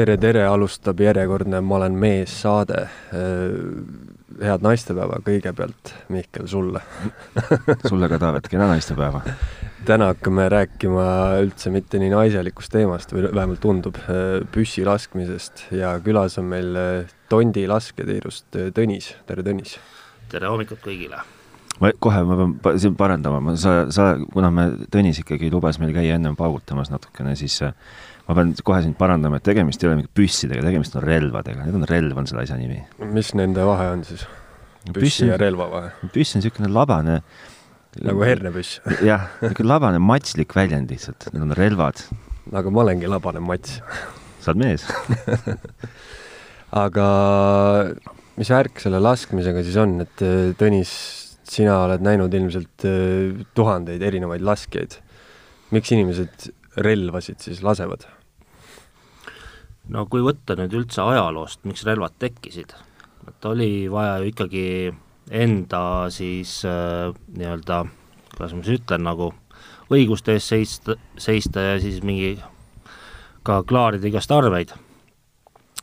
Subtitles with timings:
[0.00, 2.86] tere, tere, alustab järjekordne Ma olen mees saade.
[4.40, 6.80] head naistepäeva kõigepealt, Mihkel, sulle
[7.90, 9.20] sulle ka, Taavet, kena naistepäeva!
[9.84, 11.04] täna hakkame rääkima
[11.42, 13.98] üldse mitte nii naiselikust teemast või vähemalt tundub,
[14.54, 16.80] püssi laskmisest ja külas on meil
[17.28, 19.76] Tondi lasketiirust Tõnis, tere Tõnis!
[20.32, 21.20] tere hommikut kõigile!
[21.80, 25.92] ma kohe, ma pean siin parandama, ma, sa, sa, kuna me, Tõnis ikkagi lubas meil
[25.96, 27.76] käia ennem paugutamas natukene, siis äh,
[28.30, 31.78] ma pean kohe sind parandama, et tegemist ei ole mingite püssidega, tegemist on relvadega, need
[31.80, 32.78] on relv, on selle asja nimi.
[33.10, 34.22] mis nende vahe on siis?
[34.94, 35.90] püssi ja relva vahe?
[36.14, 37.18] püss on niisugune labane
[38.06, 38.78] nagu hernepüss
[39.10, 42.04] jah, niisugune labane matslik väljend lihtsalt, need on relvad.
[42.54, 43.80] aga ma olengi labane mats
[44.40, 44.86] sa oled mees
[46.84, 47.08] aga
[48.38, 50.94] mis värk selle laskmisega siis on, et äh, Tõnis,
[51.50, 55.00] sina oled näinud ilmselt äh, tuhandeid erinevaid laskjaid.
[55.74, 58.06] miks inimesed relvasid siis lasevad?
[59.90, 62.74] No kui võtta nüüd üldse ajaloost, miks relvad tekkisid,
[63.28, 64.66] et oli vaja ju ikkagi
[65.30, 65.82] enda
[66.14, 67.84] siis äh, nii-öelda,
[68.34, 69.30] kuidas ma siis ütlen, nagu
[69.90, 72.36] õiguste eest seista, seista ja siis mingi
[73.46, 74.74] ka klaarida igast arveid.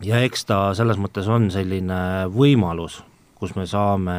[0.03, 3.01] ja eks ta selles mõttes on selline võimalus,
[3.35, 4.17] kus me saame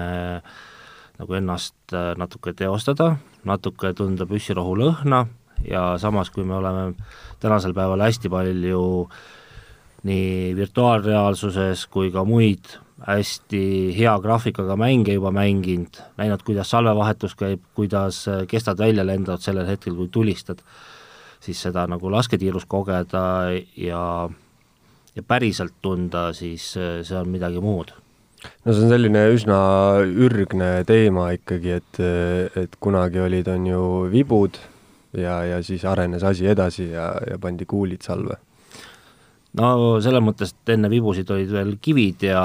[1.19, 5.27] nagu ennast äh, natuke teostada, natuke tunda püssirohu lõhna
[5.67, 6.95] ja samas, kui me oleme
[7.41, 9.09] tänasel päeval hästi palju
[10.07, 17.63] nii virtuaalreaalsuses kui ka muid hästi hea graafikaga mänge juba mänginud, näinud, kuidas salvevahetus käib,
[17.75, 20.63] kuidas kestad välja lendavad sellel hetkel, kui tulistad,
[21.41, 23.23] siis seda nagu lasketiirus kogeda
[23.79, 24.03] ja,
[25.15, 27.95] ja päriselt tunda, siis see on midagi muud.
[28.65, 29.61] No see on selline üsna
[30.03, 32.03] ürgne teema ikkagi, et,
[32.59, 34.59] et kunagi olid, on ju vibud
[35.19, 38.39] ja, ja siis arenes asi edasi ja, ja pandi kuulid salve
[39.57, 42.43] no selles mõttes, et enne vibusid olid veel kivid ja,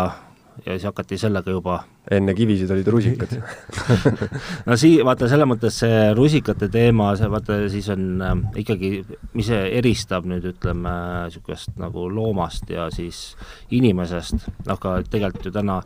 [0.63, 1.81] ja siis hakati sellega juba
[2.11, 3.35] enne kivisid olid rusikad.
[4.67, 8.91] No sii-, vaata, selles mõttes see rusikate teema, see vaata, siis on äh, ikkagi,
[9.37, 10.95] mis eristab nüüd ütleme,
[11.27, 13.33] niisugust nagu loomast ja siis
[13.71, 15.81] inimesest, noh ka tegelikult ju täna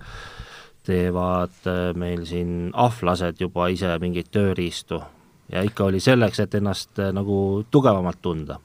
[0.88, 5.02] teevad äh, meil siin ahvlased juba ise mingeid tööriistu.
[5.52, 8.60] Ja ikka oli selleks, et ennast äh, nagu tugevamalt tunda.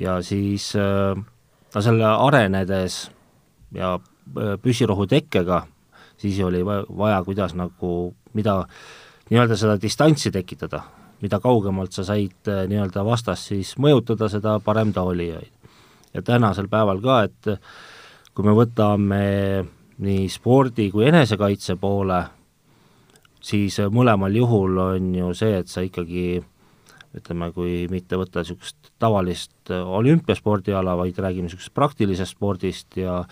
[0.00, 1.18] ja siis äh,
[1.74, 3.02] no selle arenedes
[3.74, 5.64] ja äh, püssirohu tekkega,
[6.20, 8.62] siis oli vaja, kuidas nagu, mida
[9.30, 10.82] nii-öelda seda distantsi tekitada,
[11.22, 15.32] mida kaugemalt sa said äh, nii-öelda vastast siis mõjutada, seda parem ta oli.
[16.14, 17.60] ja tänasel päeval ka, et
[18.34, 19.24] kui me võtame
[20.00, 22.24] nii spordi kui enesekaitse poole,
[23.40, 26.40] siis mõlemal juhul on ju see, et sa ikkagi
[27.16, 33.22] ütleme, kui mitte võtta niisugust tavalist äh, olümpiaspordiala, vaid räägime niisugusest praktilisest spordist ja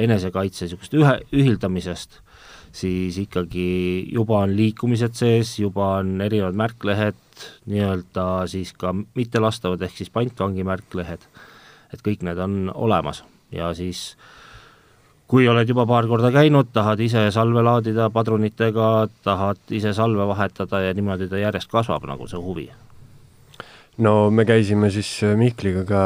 [0.00, 2.20] enesekaitse niisugust ühe, ühildamisest,
[2.76, 3.66] siis ikkagi
[4.12, 7.20] juba on liikumised sees, juba on erinevad märklehed,
[7.68, 11.28] nii-öelda siis ka mittelastavad, ehk siis pantvangi märklehed,
[11.92, 13.22] et kõik need on olemas.
[13.52, 14.14] Ja siis
[15.28, 18.90] kui oled juba paar korda käinud, tahad ise salve laadida padrunitega,
[19.26, 22.70] tahad ise salve vahetada ja niimoodi ta järjest kasvab nagu see huvi
[24.02, 26.02] no me käisime siis äh, Mihkliga ka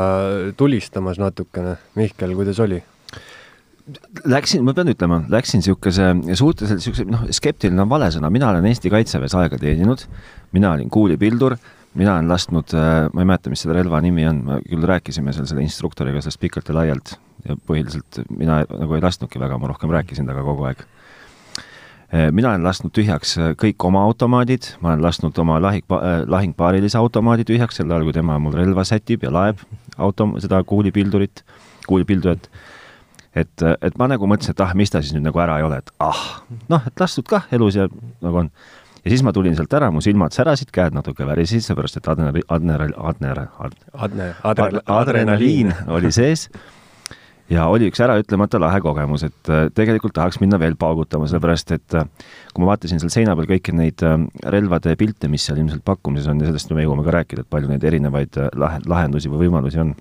[0.56, 1.76] tulistamas natukene.
[1.98, 2.80] Mihkel, kuidas oli?
[4.30, 8.68] Läksin, ma pean ütlema, läksin niisuguse suhteliselt niisuguse, noh, skeptiline on vale sõna, mina olen
[8.70, 10.04] Eesti Kaitseväes aega teeninud,
[10.54, 11.56] mina olin kuulipildur,
[11.98, 15.34] mina olen lasknud, äh, ma ei mäleta, mis selle relva nimi on, me küll rääkisime
[15.34, 17.16] seal selle instruktoriga sellest pikalt ja laialt.
[17.48, 20.84] Ja põhiliselt mina nagu ei lasknudki väga, ma rohkem rääkisin temaga kogu aeg
[22.10, 26.98] mina olen lasknud tühjaks eh, kõik oma automaadid, ma olen lasknud oma lahing, eh, lahingpaarilise
[26.98, 29.62] automaadi tühjaks, sel ajal, kui tema mul relva sätib ja laeb
[30.00, 31.44] auto, seda kuulipildurit,
[31.86, 32.50] kuulipildurit.
[33.34, 35.78] et, et ma nagu mõtlesin, et ah, mis ta siis nüüd nagu ära ei ole,
[35.78, 37.86] et ah, noh, et lastud kah elus ja
[38.24, 38.50] nagu on.
[39.04, 42.46] ja siis ma tulin sealt ära, mu silmad särasid, käed natuke värisesid, seepärast et adrenaliin,
[42.50, 42.98] adrenaliin,
[44.98, 46.48] adrenaliin oli sees
[47.50, 51.96] ja oli üks äraütlemata lahe kogemus, et äh, tegelikult tahaks minna veel paugutama, sellepärast et
[51.98, 52.06] äh,
[52.54, 54.16] kui ma vaatasin seal seina peal kõiki neid äh,
[54.54, 57.72] relvade pilte, mis seal ilmselt pakkumises on ja sellest me jõuame ka rääkida, et palju
[57.72, 59.94] neid erinevaid lahe, lahendusi või võimalusi on,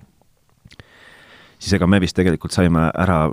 [1.58, 3.24] siis ega me vist tegelikult saime ära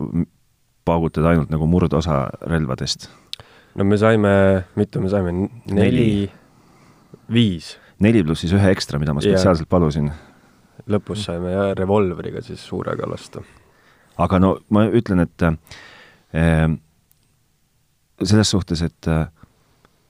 [0.87, 3.09] paugutada ainult nagu murdosa relvadest.
[3.77, 4.31] no me saime,
[4.79, 5.35] mitu me saime,
[5.69, 6.31] neli,
[7.33, 7.75] viis?
[8.01, 10.09] neli pluss siis ühe ekstra, mida ma spetsiaalselt palusin.
[10.89, 13.45] lõpus saime jah, revolvriga siis suurega lasta
[14.17, 16.67] aga no ma ütlen, et äh,
[18.23, 19.27] selles suhtes, et äh,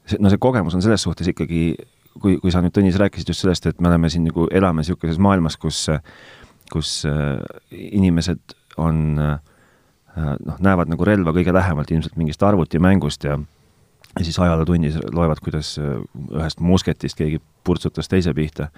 [0.05, 1.75] see, no see kogemus on selles suhtes ikkagi,
[2.21, 5.19] kui, kui sa nüüd, Tõnis, rääkisid just sellest, et me oleme siin nagu, elame niisuguses
[5.21, 5.85] maailmas, kus,
[6.71, 7.37] kus äh,
[7.71, 9.37] inimesed on äh,
[10.15, 13.37] noh, näevad nagu relva kõige lähemalt ilmselt mingist arvutimängust ja
[14.19, 15.99] ja siis ajalootunnis loevad, kuidas äh,
[16.31, 18.69] ühest musketist keegi purtsutas teise pihta,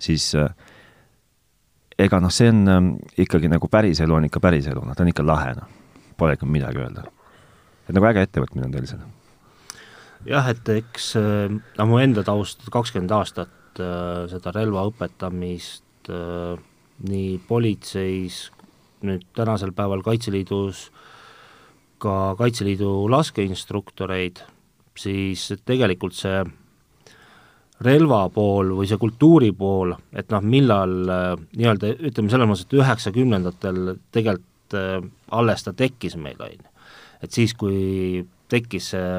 [0.00, 0.48] siis äh,
[1.98, 2.80] ega noh, see on äh,
[3.24, 5.76] ikkagi nagu päriselu on ikka päriselu, noh, ta on ikka lahe, noh.
[6.18, 7.04] Pole ikka midagi öelda.
[7.88, 9.04] et nagu äge ettevõtmine on teil seal.
[10.26, 11.12] jah, et eks
[11.78, 16.10] no mu enda taust, kakskümmend aastat seda relva õpetamist
[17.08, 18.48] nii politseis,
[19.06, 20.88] nüüd tänasel päeval Kaitseliidus
[22.02, 24.42] ka Kaitseliidu laskeinstruktoreid
[24.98, 26.42] siis tegelikult see
[27.84, 32.78] relva pool või see kultuuri pool, et noh, millal äh, nii-öelda ütleme selles mõttes, et
[32.80, 36.70] üheksakümnendatel tegelikult äh, alles ta tekkis meil, on ju.
[37.22, 39.10] et siis, kui tekkis see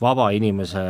[0.00, 0.82] vaba inimese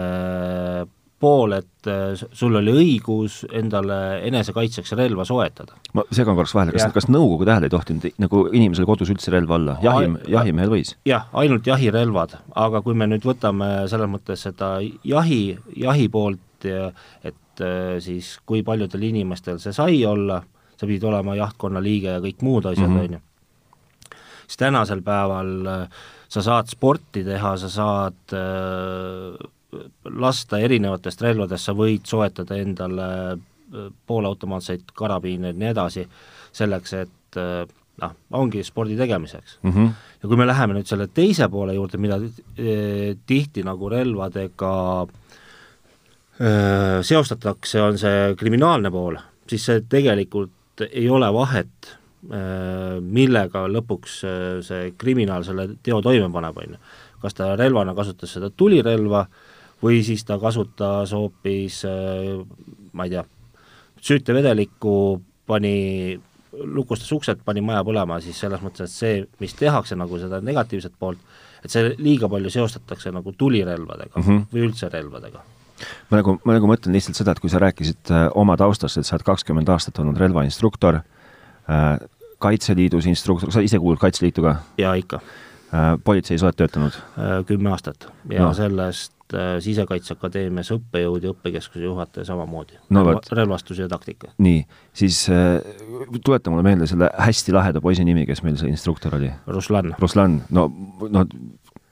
[1.19, 5.79] pool, et äh, sul oli õigus endale enesekaitseks relva soetada.
[5.95, 9.57] ma segan korraks vahele, kas, kas Nõukogude ajal ei tohtinud nagu inimesel kodus üldse relva
[9.59, 10.95] olla, jahi, jahimehel võis?
[11.09, 15.43] jah, ainult jahirelvad, aga kui me nüüd võtame selles mõttes seda jahi,
[15.77, 20.43] jahi poolt, et äh, siis kui paljudel inimestel see sai olla,
[20.77, 23.01] sa pidid olema jahtkonna liige ja kõik muud asjad, mhm.
[23.05, 29.49] on ju, siis tänasel päeval äh, sa saad sporti teha, sa saad äh,
[30.21, 36.07] lasta erinevatest relvadest, sa võid soetada endale äh, poolautomaatseid karabiine ja nii edasi,
[36.57, 37.65] selleks et äh,
[38.03, 39.73] noh, ongi spordi tegemiseks mm.
[39.73, 39.89] -hmm.
[40.23, 42.21] ja kui me läheme nüüd selle teise poole juurde, mida
[43.27, 45.15] tihti nagu relvadega eh,
[46.39, 49.17] seostatakse, on see kriminaalne pool,
[49.51, 51.95] siis see tegelikult ei ole vahet
[53.03, 54.15] millega lõpuks
[54.67, 56.79] see kriminaal selle teo toime paneb, on ju.
[57.23, 59.25] kas ta relvana kasutas seda tulirelva
[59.83, 61.85] või siis ta kasutas hoopis
[62.93, 63.25] ma ei tea,
[64.03, 64.95] süütevedelikku,
[65.47, 66.19] pani,
[66.53, 70.95] lukustas uksed, pani maja põlema, siis selles mõttes, et see, mis tehakse nagu seda negatiivset
[70.99, 71.23] poolt,
[71.65, 74.51] et see liiga palju seostatakse nagu tulirelvadega mm -hmm.
[74.53, 75.43] või üldse relvadega
[76.11, 79.09] ma nagu, ma nagu mõtlen lihtsalt seda, et kui sa rääkisid äh, oma taustast, et
[79.09, 81.91] sa oled kakskümmend aastat olnud relvainstruktor äh,,
[82.39, 84.57] Kaitseliidus instruktor, sa ise kuulud Kaitseliitu ka?
[84.79, 85.95] jaa, ikka äh,.
[86.05, 86.99] politseis oled töötanud?
[87.47, 88.53] Kümme aastat ja no.
[88.57, 89.15] sellest
[89.61, 93.03] Sisekaitseakadeemias õppejõud ja õppekeskuse juhataja samamoodi no,.
[93.37, 94.31] relvastus ja taktika.
[94.41, 94.63] nii,
[94.97, 95.27] siis
[96.25, 99.29] tuleta mulle meelde selle hästi laheda poisi nimi, kes meil see instruktor oli?
[99.53, 99.93] Ruslan.
[100.01, 100.71] Ruslan, no,
[101.13, 101.27] no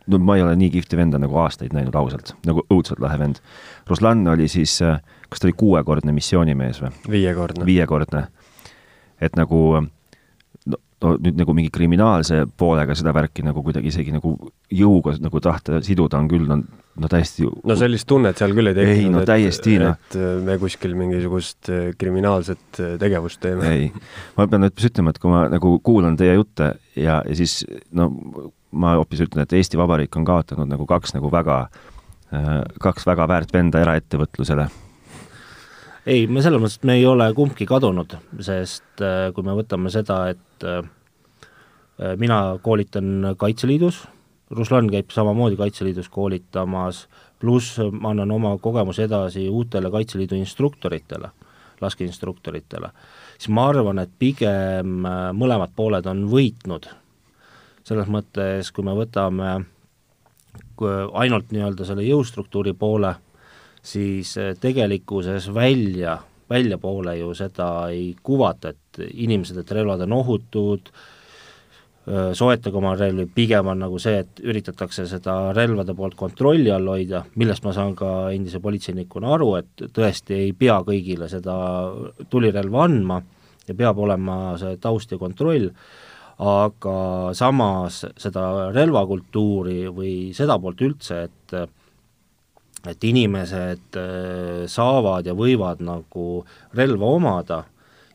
[0.06, 3.42] no ma ei ole nii kihvti venda nagu aastaid näinud ausalt, nagu õudselt lahe vend.
[3.90, 4.78] Ruslan oli siis,
[5.30, 6.94] kas ta oli kuuekordne missioonimees või?
[7.18, 7.66] viiekordne.
[7.66, 8.26] viiekordne.
[9.20, 14.36] et nagu no, no nüüd nagu mingi kriminaalse poolega seda värki nagu kuidagi isegi nagu
[14.72, 16.62] jõuga nagu tahta siduda on küll, no
[16.96, 19.96] no täiesti no sellist tunnet seal küll ei tekkinud, ei no täiesti, noh.
[19.96, 23.72] et me kuskil mingisugust äh, kriminaalset äh, tegevust teeme.
[23.72, 23.90] ei,
[24.38, 27.60] ma pean hoopis ütlema, et kui ma nagu kuulan teie jutte ja, ja siis
[27.96, 28.10] no
[28.76, 31.60] ma hoopis ütlen, et Eesti Vabariik on kaotanud nagu kaks nagu väga,
[32.32, 32.50] äh,
[32.82, 34.68] kaks väga väärt venda eraettevõtlusele
[36.06, 38.12] ei, me selles mõttes, et me ei ole kumbki kadunud,
[38.46, 39.02] sest
[39.34, 40.66] kui me võtame seda, et
[42.20, 44.04] mina koolitan Kaitseliidus
[44.50, 47.06] Ruslan käib samamoodi Kaitseliidus koolitamas,
[47.40, 51.30] pluss ma annan oma kogemuse edasi uutele Kaitseliidu instruktoritele,
[51.80, 52.90] laskeinstruktoritele,
[53.38, 56.86] siis ma arvan, et pigem äh, mõlemad pooled on võitnud.
[57.86, 59.50] Selles mõttes, kui me võtame
[61.16, 63.14] ainult nii-öelda selle jõustruktuuri poole,
[63.86, 66.18] siis äh, tegelikkuses välja,
[66.50, 70.90] väljapoole ju seda ei kuvata, et inimesed, et relvad on ohutud,
[72.06, 77.24] soetage oma relvi, pigem on nagu see, et üritatakse seda relvade poolt kontrolli all hoida,
[77.34, 81.56] millest ma saan ka endise politseinikuna aru, et tõesti ei pea kõigile seda
[82.30, 83.18] tulirelva andma
[83.66, 85.72] ja peab olema see taust ja kontroll,
[86.36, 86.96] aga
[87.32, 91.58] samas seda relvakultuuri või seda poolt üldse, et
[92.86, 93.96] et inimesed
[94.70, 96.26] saavad ja võivad nagu
[96.76, 97.62] relva omada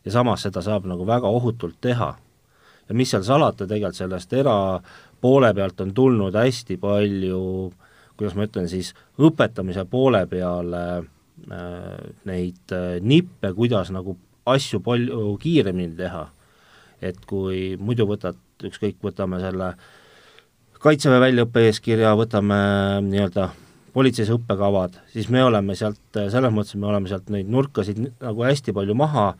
[0.05, 2.13] ja samas seda saab nagu väga ohutult teha
[2.91, 7.43] ja mis seal salata, tegelikult sellest erapoole pealt on tulnud hästi palju,
[8.19, 11.05] kuidas ma ütlen siis, õpetamise poole peale äh,
[12.27, 14.17] neid äh, nippe, kuidas nagu
[14.51, 16.25] asju palju kiiremini teha.
[17.01, 19.73] Et kui muidu võtad, ükskõik, võtame selle
[20.81, 22.61] kaitseväe väljaõppe eeskirja, võtame
[23.05, 23.49] nii-öelda
[23.93, 28.73] politseis õppekavad, siis me oleme sealt, selles mõttes me oleme sealt neid nurkasid nagu hästi
[28.75, 29.31] palju maha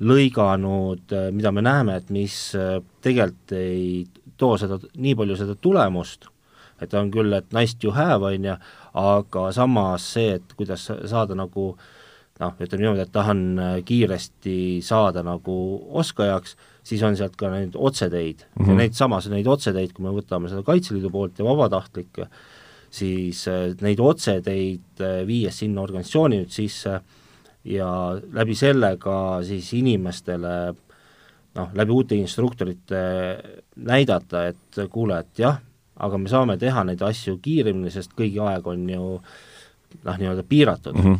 [0.00, 2.36] lõiganud, mida me näeme, et mis
[3.04, 4.06] tegelikult ei
[4.40, 6.30] too seda, nii palju seda tulemust,
[6.80, 8.56] et on küll, et nice to have, on ju,
[9.00, 11.74] aga samas see, et kuidas saada nagu
[12.40, 13.42] noh, ütleme niimoodi, et tahan
[13.84, 15.56] kiiresti saada nagu
[16.00, 18.64] oskajaks, siis on sealt ka neid otseteid mm Mhm.
[18.64, 18.70] -hmm.
[18.70, 22.26] ja neid samas, neid otseteid, kui me võtame seda Kaitseliidu poolt ja vabatahtlikke,
[22.90, 27.00] siis äh, neid otseteid äh, viies sinna organisatsiooni nüüd sisse
[27.64, 30.74] ja läbi selle ka siis inimestele
[31.54, 33.00] noh, läbi uute instruktorite
[33.76, 35.58] näidata, et kuule, et jah,
[35.96, 39.20] aga me saame teha neid asju kiiremini, sest kõigi aeg on ju
[40.04, 41.02] noh, nii-öelda piiratud mm.
[41.02, 41.18] -hmm.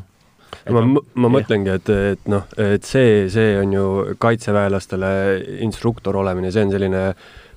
[0.70, 0.82] Ma,
[1.24, 3.84] ma mõtlengi, et, et noh, et see, see on ju
[4.22, 5.12] kaitseväelastele
[5.66, 7.04] instruktor olemine, see on selline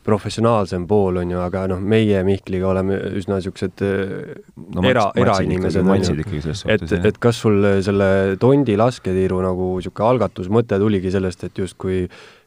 [0.04, 6.04] professionaalsem pool, on ju, aga noh, meie Mihkliga oleme üsna niisugused no, era, erainimesed, on
[6.04, 6.40] ju.
[6.74, 8.10] et, et kas sul selle
[8.42, 12.04] Tondi lasketiiru nagu niisugune algatusmõte tuligi sellest, et justkui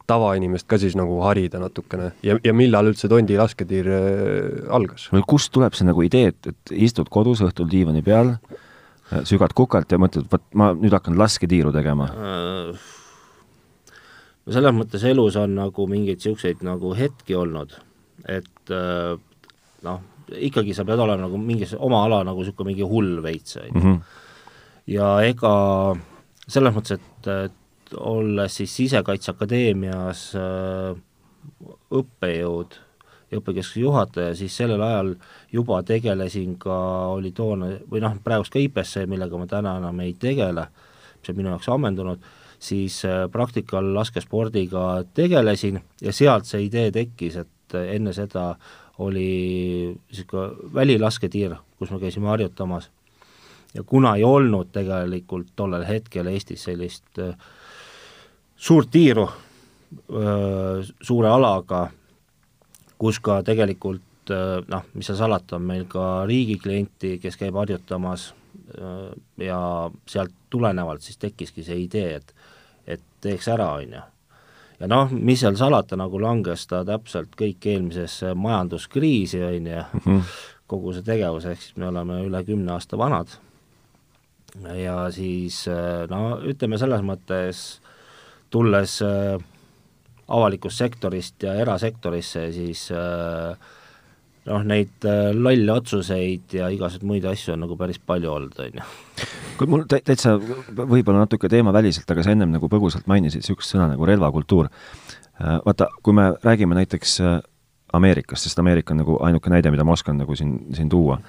[0.06, 5.08] tavainimest ka siis nagu harida natukene ja, ja millal üldse Tondi lasketiir äh, algas?
[5.14, 8.36] või kust tuleb see nagu idee, et, et istud kodus õhtul diivani peal,
[9.28, 12.08] sügad kukalt ja mõtled, vot ma nüüd hakkan lasketiiru tegema?
[14.46, 17.74] no selles mõttes elus on nagu mingeid niisuguseid nagu hetki olnud,
[18.30, 18.74] et
[19.86, 20.02] noh,
[20.34, 23.94] ikkagi sa pead olema nagu mingis oma ala nagu niisugune mingi hull veits, on ju.
[24.96, 25.54] ja ega
[26.46, 30.96] selles mõttes, et, et olles siis Sisekaitseakadeemias äh,
[31.94, 32.78] õppejõud
[33.30, 35.14] ja õppekeskuse juhataja, siis sellel ajal
[35.52, 36.78] juba tegelesin ka,
[37.16, 40.68] oli toona, või noh, praegust ka IPSC, millega ma täna enam ei tegele,
[41.18, 42.26] mis on minu jaoks ammendunud,
[42.62, 43.02] siis
[43.32, 48.52] praktikal laskespordiga tegelesin ja sealt see idee tekkis, et enne seda
[48.98, 52.90] oli niisugune välilasketiir, kus me käisime harjutamas.
[53.74, 57.34] ja kuna ei olnud tegelikult tollel hetkel Eestis sellist äh,
[58.56, 61.90] suurt tiiru äh, suure alaga,
[62.98, 64.02] kus ka tegelikult
[64.68, 68.32] noh, mis seal salata, on meil ka riigi klienti, kes käib harjutamas
[69.38, 69.60] ja
[70.08, 72.34] sealt tulenevalt siis tekkiski see idee, et
[72.86, 74.02] et teeks ära, on ju.
[74.80, 80.20] ja noh, mis seal salata, nagu langes ta täpselt kõik eelmisesse majanduskriisi, on ju,
[80.70, 83.34] kogu see tegevus, ehk siis me oleme üle kümne aasta vanad,
[84.78, 85.64] ja siis
[86.10, 87.66] no ütleme selles mõttes,
[88.50, 89.36] tulles äh,
[90.28, 92.86] avalikust sektorist ja erasektorisse, siis
[94.46, 95.06] noh, neid
[95.36, 98.86] lolle otsuseid ja igasuguseid muid asju on nagu päris palju olnud, on ju.
[99.58, 104.06] kui mul täitsa võib-olla natuke teemaväliselt, aga sa ennem nagu põgusalt mainisid niisugust sõna nagu
[104.08, 104.70] relvakultuur.
[105.66, 107.20] vaata, kui me räägime näiteks
[107.96, 111.20] Ameerikast, sest Ameerika on nagu ainuke näide, mida ma oskan nagu siin, siin tuua,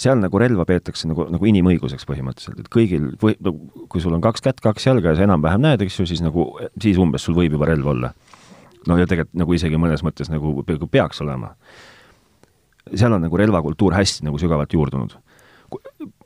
[0.00, 3.52] seal nagu relva peetakse nagu, nagu inimõiguseks põhimõtteliselt, et kõigil või no
[3.92, 6.48] kui sul on kaks kätt, kaks jalga ja sa enam-vähem näed, eks ju, siis nagu,
[6.82, 8.12] siis umbes sul võib juba relv olla
[8.86, 11.54] no ja tegelikult nagu isegi mõnes mõttes nagu peaks olema.
[12.94, 15.16] seal on nagu relvakultuur hästi nagu sügavalt juurdunud.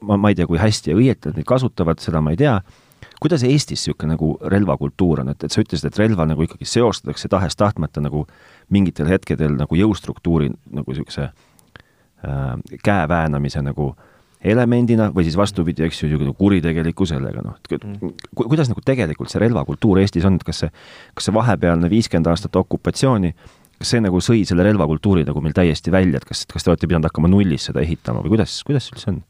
[0.01, 2.61] ma, ma ei tea, kui hästi ja õieti nad neid kasutavad, seda ma ei tea,
[3.21, 7.29] kuidas Eestis niisugune nagu relvakultuur on, et, et sa ütlesid, et relva nagu ikkagi seostatakse
[7.29, 8.27] tahes-tahtmata nagu
[8.69, 13.95] mingitel hetkedel nagu jõustruktuuri nagu niisuguse äh, käe väänamise nagu
[14.45, 18.13] elemendina või siis vastupidi, eks ju, kuritegeliku sellega, noh, et mm.
[18.33, 20.71] ku, kuidas nagu tegelikult see relvakultuur Eestis on, et kas see,
[21.17, 23.35] kas see vahepealne viiskümmend aastat okupatsiooni,
[23.81, 26.89] kas see nagu sõi selle relvakultuuri nagu meil täiesti välja, et kas, kas te olete
[26.89, 29.21] pidanud hakkama nullist seda ehitama või kuidas, kuidas üldse on?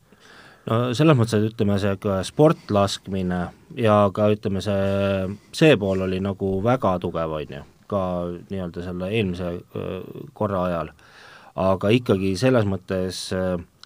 [0.71, 1.97] no selles mõttes, et ütleme, see
[2.31, 3.41] sportlaskmine
[3.81, 8.03] ja ka ütleme, see, see pool oli nagu väga tugev, on ju, ka
[8.53, 9.57] nii-öelda selle eelmise
[10.39, 10.95] korra ajal.
[11.61, 13.25] aga ikkagi selles mõttes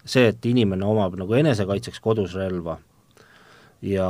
[0.05, 2.77] see, et inimene omab nagu enesekaitseks kodus relva
[3.81, 4.09] ja,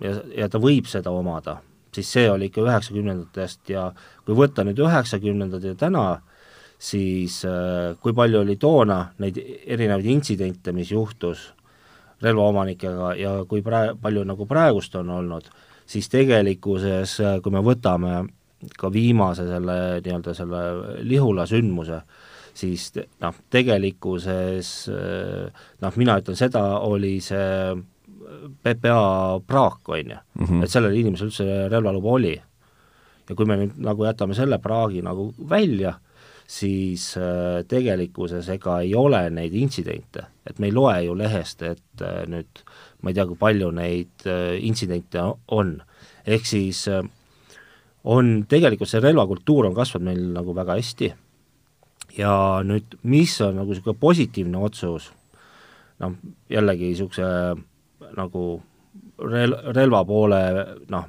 [0.00, 1.58] ja, ja ta võib seda omada,
[1.94, 3.90] siis see oli ikka üheksakümnendatest ja
[4.24, 6.04] kui võtta nüüd üheksakümnendad ja täna,
[6.80, 7.40] siis
[8.00, 11.50] kui palju oli toona neid erinevaid intsidente, mis juhtus
[12.22, 15.48] relvaomanikega ja kui prae-, palju nagu praegust on olnud,
[15.88, 18.24] siis tegelikkuses, kui me võtame
[18.78, 20.60] ka viimase selle nii-öelda selle
[21.08, 22.02] Lihula sündmuse,
[22.60, 22.90] siis
[23.22, 27.74] noh, tegelikkuses noh, mina ütlen seda, oli see
[28.62, 30.20] PPA praak, on ju,
[30.62, 32.36] et sellel inimesel üldse relvaluba oli.
[33.28, 35.94] ja kui me nüüd nagu jätame selle praagi nagu välja,
[36.50, 42.02] siis äh, tegelikkuses ega ei ole neid intsidente, et me ei loe ju lehest, et
[42.02, 42.64] äh, nüüd
[43.02, 45.22] ma ei tea, kui palju neid äh, intsidente
[45.54, 45.76] on,
[46.26, 47.04] ehk siis äh,
[48.10, 51.12] on tegelikult see relvakultuur on kasvanud meil nagu väga hästi
[52.18, 52.32] ja
[52.66, 55.10] nüüd, mis on nagu niisugune positiivne otsus,
[56.02, 56.16] noh,
[56.50, 57.30] jällegi niisuguse
[58.16, 58.44] nagu
[59.30, 60.40] rel-, relva poole
[60.90, 61.08] noh,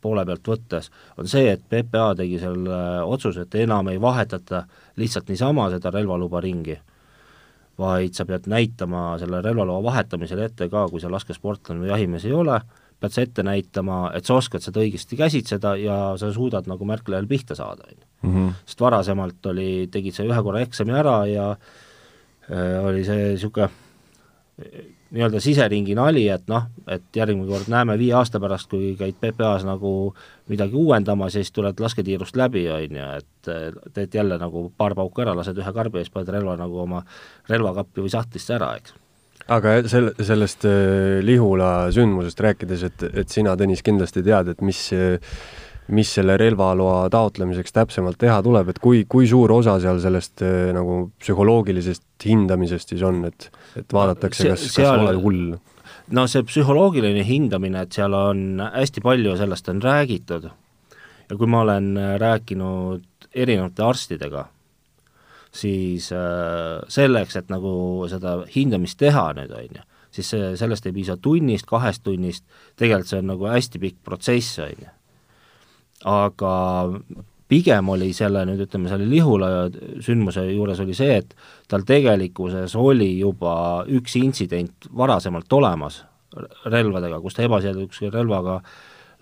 [0.00, 4.64] poole pealt võttes, on see, et PPA tegi selle otsuse, et enam ei vahetata
[5.00, 6.76] lihtsalt niisama seda relvaluba ringi,
[7.78, 12.36] vaid sa pead näitama selle relvaloa vahetamisel ette ka, kui sa laskesportlane või jahimees ei
[12.36, 12.60] ole,
[13.00, 17.28] pead sa ette näitama, et sa oskad seda õigesti käsitseda ja sa suudad nagu märklejal
[17.28, 18.06] pihta saada, on ju.
[18.26, 18.54] Mhm.
[18.66, 23.68] sest varasemalt oli, tegid sa ühe korra eksami ära ja äh, oli see niisugune
[25.10, 29.66] nii-öelda siseringi nali, et noh, et järgmine kord näeme viie aasta pärast, kui käid PPA-s
[29.66, 29.90] nagu
[30.50, 34.96] midagi uuendamas ja siis tuled lasketiirust läbi, on ju, et eh, teed jälle nagu paar
[34.98, 37.04] pauku ära, lased ühe karbi ja siis paned relva nagu oma
[37.50, 38.96] relvakappi või sahtlisse ära, eks.
[39.52, 44.82] Aga selle, sellest äh, Lihula sündmusest rääkides, et, et sina, Tõnis, kindlasti tead, et mis
[45.94, 50.72] mis selle relvaloa taotlemiseks täpsemalt teha tuleb, et kui, kui suur osa seal sellest äh,
[50.74, 53.48] nagu psühholoogilisest hindamisest siis on, et,
[53.78, 55.56] et vaadatakse, kas, kas oled hull?
[56.16, 61.62] no see psühholoogiline hindamine, et seal on hästi palju sellest on räägitud ja kui ma
[61.66, 64.46] olen äh, rääkinud erinevate arstidega,
[65.56, 67.70] siis äh, selleks, et nagu
[68.10, 69.86] seda hindamist teha nüüd, on ju,
[70.16, 72.44] siis see, sellest ei piisa tunnist, kahest tunnist,
[72.80, 74.92] tegelikult see on nagu hästi pikk protsess, on ju.
[76.12, 76.52] aga
[77.48, 79.68] pigem oli selle nüüd ütleme, selle Lihula
[80.02, 81.36] sündmuse juures oli see, et
[81.70, 86.02] tal tegelikkuses oli juba üks intsident varasemalt olemas
[86.66, 88.58] relvadega, kus ta ebaseadusliku relvaga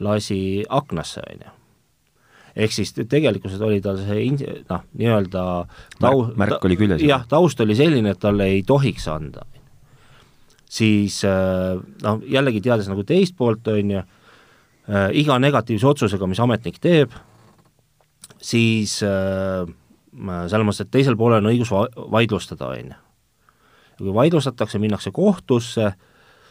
[0.03, 1.53] lasi aknasse, on ju.
[2.57, 4.29] Ehk siis tegelikkuses oli tal see
[4.69, 5.45] noh, nii-öelda
[5.99, 9.45] tau-, Märk- oli küljes jah, taust oli selline, et talle ei tohiks anda.
[10.71, 14.03] siis äh, noh, jällegi teades nagu teist poolt, on ju,
[14.89, 17.15] äh, iga negatiivse otsusega, mis ametnik teeb,
[18.39, 19.67] siis äh,
[20.15, 23.01] selles mõttes, et teisel poolel on õigus va-, vaidlustada, on ju.
[23.99, 25.93] kui vaidlustatakse, minnakse kohtusse,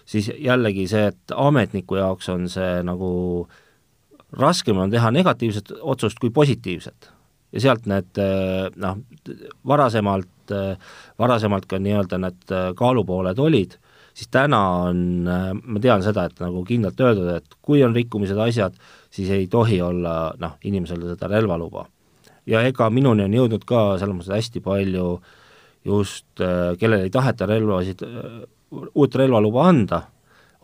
[0.06, 3.12] siis jällegi see, et ametniku jaoks on see nagu
[4.40, 7.10] raskem on teha negatiivset otsust kui positiivset.
[7.54, 8.98] ja sealt need äh, noh,
[9.68, 10.54] varasemalt,
[11.22, 13.76] varasemalt ka nii-öelda need äh, kaalupooled olid,
[14.14, 18.74] siis täna on, ma tean seda, et nagu kindlalt öeldud, et kui on rikkumised, asjad,
[19.14, 21.86] siis ei tohi olla noh, inimesel seda relvaluba.
[22.46, 25.08] ja ega minuni on jõudnud ka selles mõttes hästi palju
[25.86, 26.28] just,
[26.80, 28.02] kellel ei taheta relvasid,
[28.94, 30.02] uut relvaluba anda,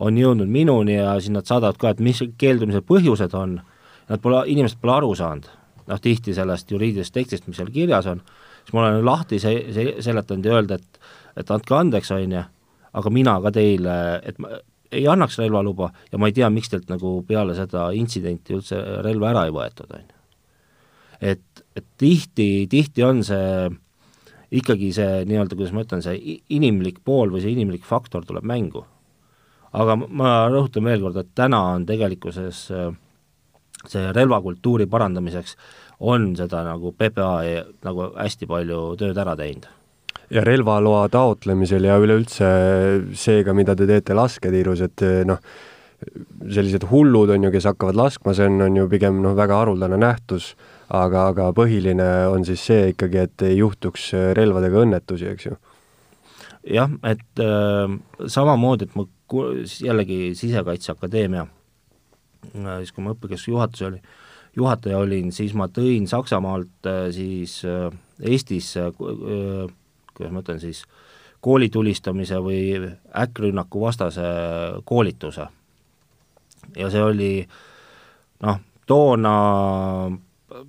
[0.00, 3.58] on jõudnud minuni ja siis nad saadavad ka, et mis keeldumise põhjused on,
[4.08, 5.48] nad pole, inimesed pole aru saanud,
[5.90, 8.22] noh tihti sellest juriidilisest tekstist, mis seal kirjas on,
[8.64, 11.00] siis ma olen lahti se-, se-, seletanud ja öelda, et
[11.38, 12.42] et andke andeks, on ju,
[13.00, 14.56] aga mina ka teile, et ma
[14.90, 19.30] ei annaks relvaluba ja ma ei tea, miks teilt nagu peale seda intsidenti üldse relva
[19.30, 20.18] ära ei võetud, on ju.
[21.32, 23.70] et, et tihti, tihti on see
[24.58, 28.82] ikkagi see nii-öelda, kuidas ma ütlen, see inimlik pool või see inimlik faktor tuleb mängu.
[29.72, 32.90] Aga ma- rõhutan veel kord, et täna on tegelikkuses äh,
[33.88, 35.56] see relvakultuuri parandamiseks
[36.00, 39.68] on seda nagu PPA nagu hästi palju tööd ära teinud
[40.30, 42.48] ja relvaloa taotlemisel ja üleüldse
[43.18, 45.40] seega, mida te teete lasketiirus, et noh,
[46.48, 49.98] sellised hullud on ju, kes hakkavad laskma, see on, on ju pigem noh, väga haruldane
[50.00, 50.52] nähtus,
[50.86, 55.58] aga, aga põhiline on siis see ikkagi, et ei juhtuks relvadega õnnetusi, eks ju.
[56.78, 57.98] jah, et äh,
[58.30, 59.08] samamoodi, et ma
[59.84, 64.02] jällegi Sisekaitseakadeemia äh, siis kui ma õppekeskuse juhatus oli,
[64.56, 67.90] juhataja olin, siis ma tõin Saksamaalt äh, siis äh,
[68.20, 68.90] Eestisse
[70.20, 70.84] kuidas ma ütlen siis,
[71.40, 74.22] koolitulistamise või äkkrünnaku vastase
[74.84, 75.46] koolituse.
[76.76, 77.30] ja see oli
[78.44, 79.32] noh, toona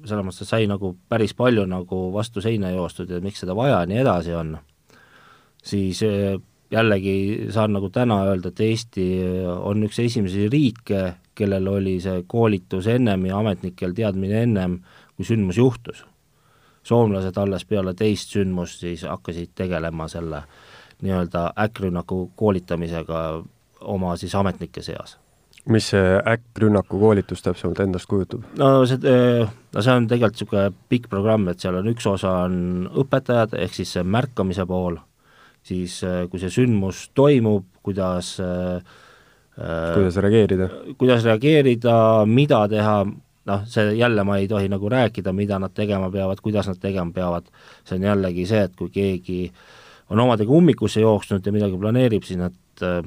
[0.06, 3.90] selles mõttes, sai nagu päris palju nagu vastu seina joostud ja miks seda vaja ja
[3.90, 4.56] nii edasi on,
[5.64, 6.02] siis
[6.72, 9.06] jällegi saan nagu täna öelda, et Eesti
[9.52, 11.04] on üks esimesi riike,
[11.36, 14.80] kellel oli see koolitus ennem ja ametnikel teadmine ennem,
[15.16, 16.06] kui sündmus juhtus.
[16.84, 20.44] soomlased alles peale teist sündmust siis hakkasid tegelema selle
[21.02, 23.44] nii-öelda äkkrünnaku koolitamisega
[23.82, 25.18] oma siis ametnike seas
[25.70, 28.46] mis see äkkrünnaku koolitus täpsemalt endast kujutab?
[28.58, 28.98] no see,
[29.76, 33.78] no see on tegelikult niisugune pikk programm, et seal on üks osa on õpetajad, ehk
[33.78, 34.98] siis see märkamise pool,
[35.64, 38.38] siis eh, kui see sündmus toimub, kuidas
[39.94, 40.70] kuidas reageerida?
[40.98, 41.96] kuidas reageerida,
[42.26, 42.96] mida teha,
[43.46, 47.12] noh, see jälle ma ei tohi nagu rääkida, mida nad tegema peavad, kuidas nad tegema
[47.14, 47.50] peavad,
[47.84, 49.42] see on jällegi see, et kui keegi
[50.12, 53.02] on omadega ummikusse jooksnud ja midagi planeerib, siis nad äh,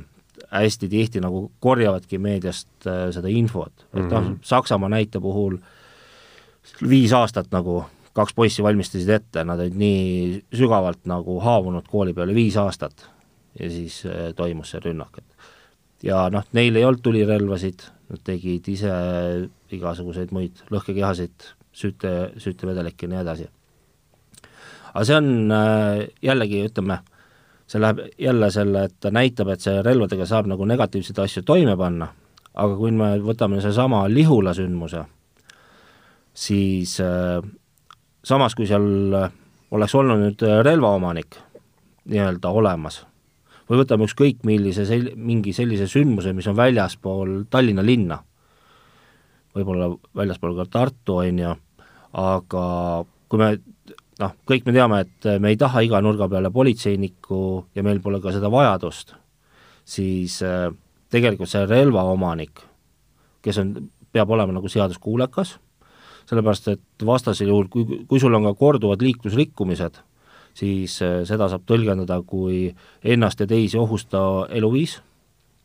[0.51, 5.59] hästi tihti nagu korjavadki meediast äh, seda infot, et noh mm -hmm., Saksamaa näite puhul
[6.89, 7.85] viis aastat nagu
[8.15, 13.09] kaks poissi valmistasid ette, nad olid nii sügavalt nagu haavunud kooli peale viis aastat
[13.59, 18.69] ja siis äh, toimus see rünnak, et ja noh, neil ei olnud tulirelvasid, nad tegid
[18.71, 18.93] ise
[19.75, 23.49] igasuguseid muid lõhkekehasid, süüte, süütevedelikke ja nii edasi.
[24.93, 27.01] aga see on äh, jällegi, ütleme,
[27.67, 31.77] see läheb jälle selle, et ta näitab, et see relvadega saab nagu negatiivseid asju toime
[31.81, 32.11] panna,
[32.55, 35.03] aga kui me võtame seesama Lihula sündmuse,
[36.35, 37.41] siis äh,
[38.25, 38.87] samas, kui seal
[39.75, 41.39] oleks olnud nüüd relvaomanik
[42.11, 43.03] nii-öelda olemas,
[43.69, 48.19] või võtame ükskõik millise sel-, mingi sellise sündmuse, mis on väljaspool Tallinna linna,
[49.55, 51.55] võib-olla väljaspool ka Tartu, on ju,
[52.21, 52.65] aga
[53.29, 53.51] kui me
[54.21, 57.41] noh, kõik me teame, et me ei taha iga nurga peale politseinikku
[57.75, 59.15] ja meil pole ka seda vajadust,
[59.85, 60.69] siis äh,
[61.13, 62.63] tegelikult see relvaomanik,
[63.45, 63.75] kes on,
[64.15, 65.57] peab olema nagu seaduskuulekas,
[66.31, 69.99] sellepärast et vastasel juhul, kui, kui sul on ka korduvad liiklusrikkumised,
[70.57, 72.69] siis äh, seda saab tõlgendada kui
[73.03, 75.01] ennast ja teisi ohustav eluviis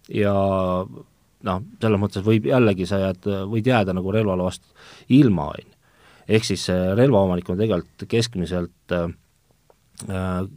[0.10, 0.34] ja
[1.46, 4.64] noh, selles mõttes võib jällegi, sa jääd, võid jääda nagu relvaloast
[5.16, 5.76] ilma, on ju.
[6.30, 9.10] ehk siis see relvaomanik on tegelikult keskmiselt, äh,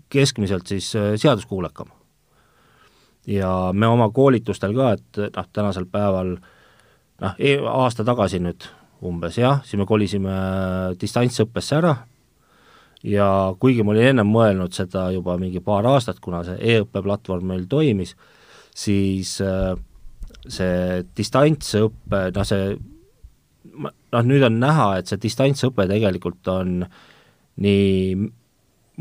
[0.08, 1.88] keskmiselt siis äh, seaduskuulekam.
[3.26, 6.36] ja me oma koolitustel ka, et noh, tänasel päeval
[7.20, 8.66] noh, e-, aasta tagasi nüüd
[9.02, 10.32] umbes jah, siis me kolisime
[11.00, 11.96] distantsõppesse ära
[13.02, 13.28] ja
[13.60, 17.66] kuigi ma olin ennem mõelnud seda juba mingi paar aastat, kuna see e-õppe platvorm meil
[17.70, 18.14] toimis,
[18.74, 19.72] siis äh,
[20.46, 22.76] see distantsõpe, noh see,
[23.82, 26.78] noh nüüd on näha, et see distantsõpe tegelikult on
[27.62, 28.30] nii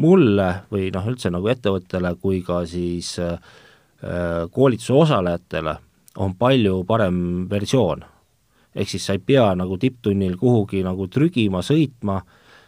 [0.01, 3.37] mulle või noh, üldse nagu ettevõttele kui ka siis äh,
[4.51, 5.75] koolituse osalejatele
[6.21, 8.03] on palju parem versioon.
[8.75, 12.21] Ehk siis sa ei pea nagu tipptunnil kuhugi nagu trügima, sõitma,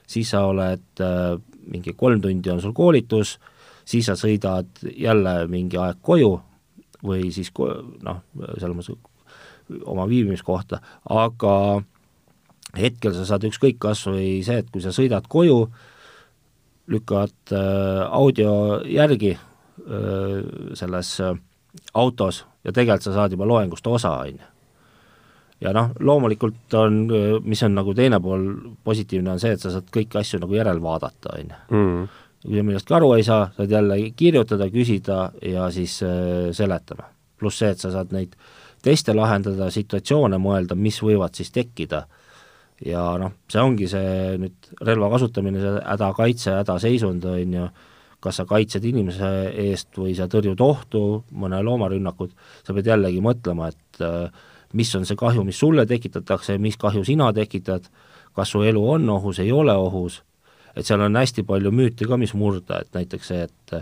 [0.08, 1.38] siis sa oled äh,
[1.72, 3.38] mingi kolm tundi on sul koolitus,
[3.86, 6.36] siis sa sõidad jälle mingi aeg koju
[7.04, 7.52] või siis
[8.04, 8.24] noh,
[8.60, 11.56] selles mõttes oma viibimiskohta, aga
[12.78, 15.66] hetkel sa saad ükskõik, kas või see, et kui sa sõidad koju,
[16.92, 20.39] lükkad äh, audio järgi äh,
[20.76, 21.38] selles äh,
[21.96, 24.53] autos ja tegelikult sa saad juba loengust osa, on ju
[25.62, 27.00] ja noh, loomulikult on,
[27.46, 28.48] mis on nagu teine pool
[28.84, 31.62] positiivne, on see, et sa saad kõiki asju nagu järelvaadata, on ju.
[31.78, 32.20] Mm.
[32.44, 37.08] kui sa millestki aru ei saa, saad jälle kirjutada, küsida ja siis äh, seletame.
[37.39, 38.36] pluss see, et sa saad neid
[38.84, 42.06] teste lahendada, situatsioone mõelda, mis võivad siis tekkida.
[42.86, 47.68] ja noh, see ongi see nüüd relva kasutamine, see hädakaitse, hädaseisund, on ju,
[48.24, 52.32] kas sa kaitsed inimese eest või sa tõrjud ohtu, mõne loomarünnakut,
[52.63, 57.04] sa pead jällegi mõtlema, et äh, mis on see kahju, mis sulle tekitatakse, mis kahju
[57.08, 57.88] sina tekitad,
[58.34, 60.22] kas su elu on ohus, ei ole ohus,
[60.76, 63.76] et seal on hästi palju müüte ka, mis murda, et näiteks see, et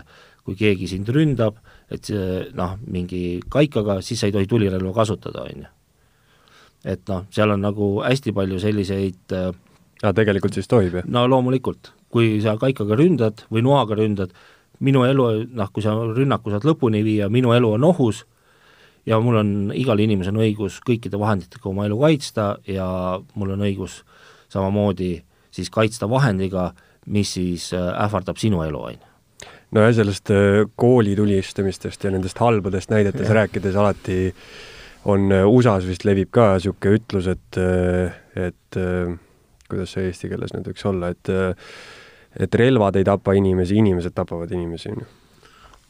[0.44, 1.60] kui keegi sind ründab,
[1.92, 2.10] et
[2.58, 5.70] noh, mingi kaikaga, siis sa ei tohi tulirelva kasutada, on ju.
[6.84, 9.52] et noh, seal on nagu hästi palju selliseid äh,
[10.02, 11.06] tegelikult siis tohib, jah?
[11.06, 14.34] no loomulikult, kui sa kaikaga ründad või noaga ründad,
[14.82, 18.24] minu elu, noh, kui sa rünnaku saad lõpuni viia, minu elu on ohus,
[19.06, 22.88] ja mul on, igal inimesel on õigus kõikide vahenditega oma elu kaitsta ja
[23.34, 24.02] mul on õigus
[24.52, 25.14] samamoodi
[25.52, 26.70] siis kaitsta vahendiga,
[27.12, 32.38] mis siis äh, ähvardab sinu elu, on ju nojah, sellest äh, kooli tulistamistest ja nendest
[32.38, 33.38] halbadest näidetest ja.
[33.42, 34.20] rääkides alati
[35.04, 37.58] on äh, USA-s vist levib ka niisugune ütlus, et,
[38.38, 38.78] et
[39.68, 41.32] kuidas see eesti keeles nüüd võiks olla, et
[42.40, 45.10] et relvad ei tapa inimesi, inimesed tapavad inimesi, on ju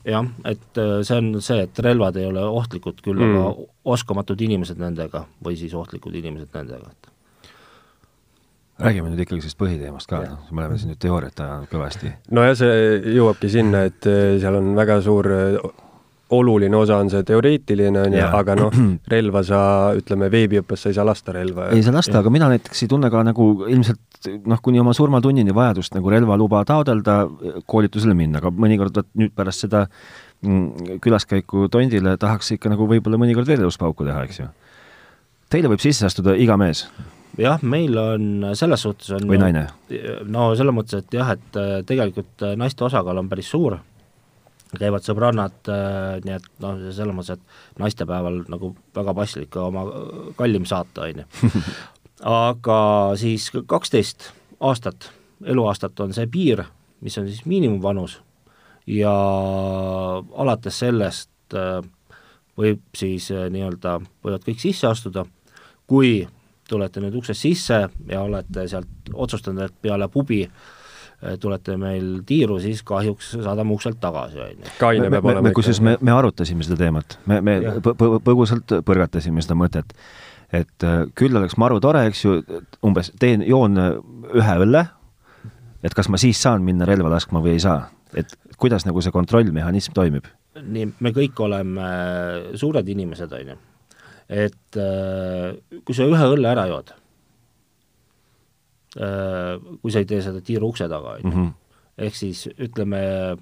[0.08, 3.38] jah, et äh, see on see, et relvad ei ole ohtlikud, küll mm.
[3.38, 7.10] aga oskamatud inimesed nendega või siis ohtlikud inimesed nendega, et
[8.82, 12.12] räägime nüüd ikkagi sellest põhiteemast ka, noh, me oleme siin nüüd teooriat ajanud kõvasti.
[12.34, 15.30] nojah, see jõuabki sinna, et äh, seal on väga suur
[16.32, 18.74] oluline osa on see teoreetiline, on ju, aga noh,
[19.14, 19.60] relva sa,
[19.98, 21.68] ütleme, veebiõppes sa ei saa lasta relva.
[21.76, 25.54] ei saa lasta, aga mina näiteks ei tunne ka nagu ilmselt noh, kuni oma surmatunnini
[25.56, 27.22] vajadust nagu relvaluba taodelda,
[27.68, 29.86] koolitusele minna, aga mõnikord vot nüüd pärast seda
[30.42, 34.50] mm, külaskäiku Tondile tahaks ikka nagu võib-olla mõnikord veel elus pauku teha, eks ju.
[35.52, 36.86] Teile võib sisse astuda iga mees?
[37.40, 39.64] jah, meil on selles suhtes on või naine?
[40.28, 43.78] no selles mõttes, et jah, et tegelikult naiste osakaal on päris suur
[44.78, 49.84] käivad sõbrannad, äh, nii et noh, selles mõttes, et naistepäeval nagu väga paslik oma
[50.38, 51.62] kallim saata, on ju.
[52.48, 52.78] aga
[53.20, 54.30] siis kaksteist
[54.62, 55.10] aastat,
[55.44, 56.64] eluaastat on see piir,
[57.02, 58.20] mis on siis miinimumvanus
[58.86, 59.12] ja
[60.44, 61.80] alates sellest äh,
[62.58, 65.26] võib siis äh, nii-öelda, võivad kõik sisse astuda,
[65.86, 66.22] kui
[66.68, 70.80] tulete nüüd uksest sisse ja olete sealt otsustanud, et peale pubi äh, Äh,
[71.40, 74.74] tulete meil tiiru, siis kahjuks saadame ukselt tagasi, on ju.
[74.80, 75.60] kaine peab olema ikka.
[75.60, 77.56] kusjuures me, me arutasime seda teemat, me, me
[78.26, 79.94] põgusalt põrgatasime seda mõtet,
[80.52, 82.36] et äh, küll oleks maru tore, eks ju,
[82.86, 83.90] umbes teen, joon äh,
[84.42, 84.86] ühe õlle,
[85.82, 87.86] et kas ma siis saan minna relva laskma või ei saa,
[88.18, 90.30] et kuidas nagu see kontrollmehhanism toimib?
[90.62, 91.84] nii, me kõik oleme
[92.60, 93.60] suured inimesed, on ju
[94.32, 95.52] et äh,
[95.84, 96.92] kui sa ühe õlle ära jood,
[98.94, 101.48] kui sa ei tee seda tiiru ukse taga, on ju, Mhm.
[101.98, 103.38] ehk siis ütleme,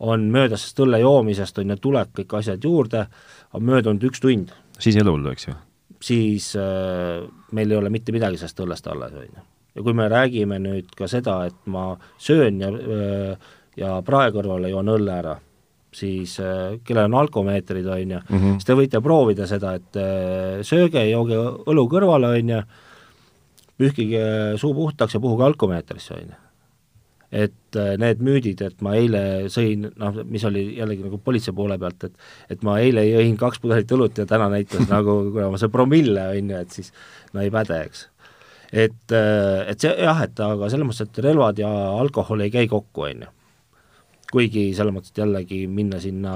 [0.00, 3.06] on möödas sellest õlle joomisest, on ju, tuleb kõik asjad juurde,
[3.52, 5.54] on möödunud üks tund, siis hullu, eks ju.
[6.00, 7.20] siis äh,
[7.52, 9.42] meil ei ole mitte midagi sellest õllest alles, on ju.
[9.76, 13.36] ja kui me räägime nüüd ka seda, et ma söön ja äh,
[13.76, 15.36] ja prae kõrvale joon õlle ära,
[15.92, 18.52] siis äh, kellel on alkomeetrid, on ju, Mhm.
[18.58, 22.62] siis te võite proovida seda, et äh, sööge, jooge õlu kõrvale, on ju,
[23.80, 24.22] pühkige
[24.60, 26.38] suu puhtaks ja puhuge alkomeetrisse, on ju.
[27.30, 29.22] et äh, need müüdid, et ma eile
[29.54, 33.62] sõin, noh, mis oli jällegi nagu politsei poole pealt, et et ma eile jõin kaks
[33.62, 36.94] pudelit õlut ja täna näitas nagu, kuna see promille, on ju, et siis
[37.34, 38.08] no ei päde, eks.
[38.72, 42.66] et, äh, et see jah, et aga selles mõttes, et relvad ja alkohol ei käi
[42.70, 43.34] kokku, on ju
[44.32, 46.34] kuigi selles mõttes, et jällegi minna sinna,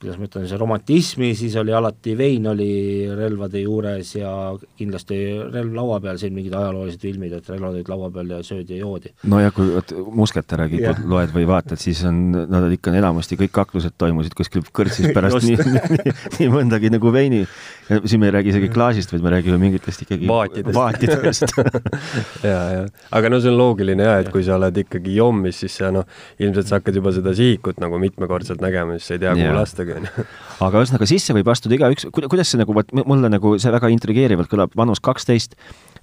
[0.00, 2.68] kuidas ma ütlen, see romantismi, siis oli alati vein oli
[3.16, 4.32] relvade juures ja
[4.78, 5.18] kindlasti
[5.52, 8.84] relv laua peal, siin mingid ajaloolised filmid, et relvad olid laua peal ja söödi ja
[8.84, 9.14] joodi.
[9.30, 10.74] no ja kui vot Musketäre Jah.
[10.74, 12.20] kipud loed või vaatad, siis on,
[12.50, 15.50] nad ikka enamasti kõik kaklused toimusid kuskil kõrtsis pärast Just.
[15.64, 17.44] nii, nii, nii mõndagi nagu veini.
[17.88, 20.74] Siin me ei räägi isegi klaasist, vaid me räägime mingitest ikkagi Vaatidest.
[20.76, 21.56] vaatidest.
[22.50, 22.84] ja, ja,
[23.18, 26.06] aga no see on loogiline ja, et kui sa oled ikkagi jommis, siis sa noh,
[26.40, 29.98] ilmselt sa hakkad juba seda sihikut nagu mitmekordselt nägema, siis sa ei tea, kuhu lastagi,
[29.98, 30.26] on ju.
[30.68, 34.52] aga ühesõnaga sisse võib astuda igaüks, kuidas see nagu, vot mulle nagu see väga intrigeerivalt
[34.52, 35.58] kõlab, vanus kaksteist,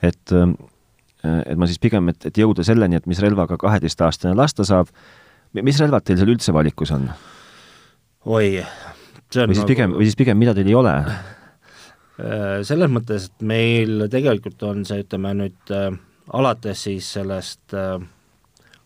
[0.06, 0.58] et ähm,
[1.22, 4.90] et ma siis pigem, et, et jõuda selleni, et mis relvaga kaheteistaastane lasta saab,
[5.54, 7.12] mis relvad teil seal üldse valikus on?
[8.26, 8.64] oi,
[9.30, 10.96] see on või siis pigem, või siis pigem, mida teil ei ole?
[12.20, 15.94] Äh, selles mõttes, et meil tegelikult on see, ütleme nüüd äh,
[16.34, 17.78] alates siis sellest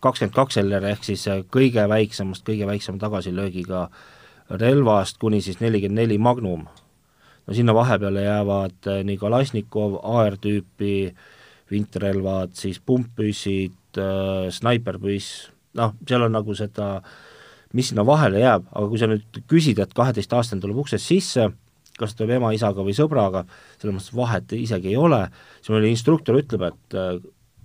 [0.06, 3.86] kakskümmend kaks LR ehk siis äh, kõige väiksemast, kõige väiksema tagasilöögiga
[4.62, 6.66] relvast kuni siis nelikümmend neli Magnum.
[7.46, 11.14] no sinna vahepeale jäävad äh, nii Kalašnikov, AR-tüüpi
[11.70, 17.00] vintrelvad, siis pumppüssid äh,, snaiperpüss, noh, seal on nagu seda,
[17.74, 21.48] mis sinna vahele jääb, aga kui sa nüüd küsid, et kaheteistaastane tuleb uksest sisse,
[21.98, 23.44] kas ta tuleb ema-isaga või sõbraga,
[23.80, 25.22] selles mõttes vahet isegi ei ole,
[25.60, 26.98] siis meil instruktor ütleb, et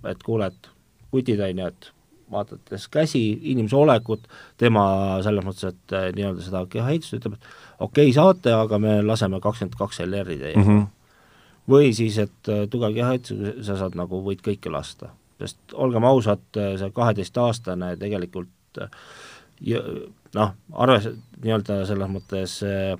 [0.08, 0.70] et kuule, et
[1.12, 1.92] kutid, on ju, et
[2.32, 4.24] vaadates käsi, inimese olekut,
[4.60, 4.84] tema
[5.24, 9.40] selles mõttes, et eh, nii-öelda seda kehaehitust ütleb, et okei okay, saate, aga me laseme
[9.42, 10.62] kakskümmend kaks LR-i teie mm.
[10.62, 10.86] Mm -hmm.
[11.74, 15.12] või siis, et eh, tugev kehaehitus, sa saad nagu, võid kõike lasta.
[15.42, 18.90] sest olgem ausad, see kaheteistaastane tegelikult eh,
[20.34, 21.08] noh, arves,
[21.42, 22.96] nii-öelda selles mõttes eh,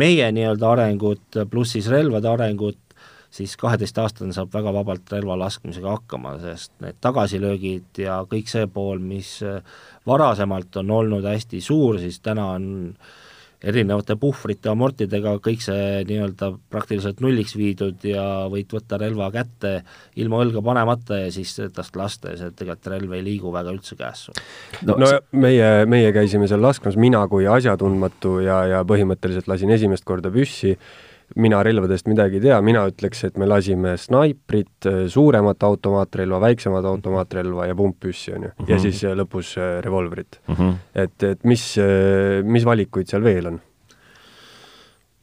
[0.00, 2.80] meie nii-öelda arengut pluss siis relvade arengut,
[3.34, 9.02] siis kaheteistaastane saab väga vabalt relva laskmisega hakkama, sest need tagasilöögid ja kõik see pool,
[9.02, 9.36] mis
[10.06, 12.68] varasemalt on olnud hästi suur, siis täna on
[13.64, 19.74] erinevate puhvrite, amortidega kõik see nii-öelda praktiliselt nulliks viidud ja võid võtta relva kätte
[20.20, 23.96] ilma õlga panemata ja siis tast lasta ja see tegelikult relv ei liigu väga üldse
[23.98, 24.38] käes sul.
[24.86, 25.10] no, no
[25.44, 30.76] meie, meie käisime seal laskmas, mina kui asjatundmatu ja, ja põhimõtteliselt lasin esimest korda püssi,
[31.36, 37.66] mina relvadest midagi ei tea, mina ütleks, et me lasime snaiprit, suuremat automaatrelva, väiksemat automaatrelva
[37.66, 38.82] ja pumppüssi, on ju, ja Mhm.
[38.82, 40.40] siis äh, lõpus äh, revolvrit.
[40.48, 40.74] Mm -hmm.
[40.94, 41.76] et, et mis,
[42.44, 43.60] mis valikuid seal veel on?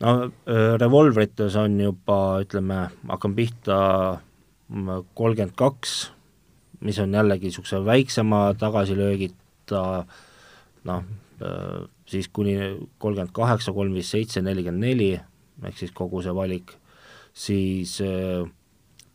[0.01, 4.19] no äh, revolvrites on juba, ütleme, hakkan pihta
[5.13, 6.11] kolmkümmend kaks,
[6.79, 10.05] mis on jällegi niisuguse väiksema tagasilöögita
[10.83, 11.03] noh,
[12.05, 12.55] siis kuni
[12.97, 15.19] kolmkümmend kaheksa, kolm viis seitse, nelikümmend neli,
[15.65, 16.75] ehk siis kogu see valik,
[17.33, 18.45] siis äh,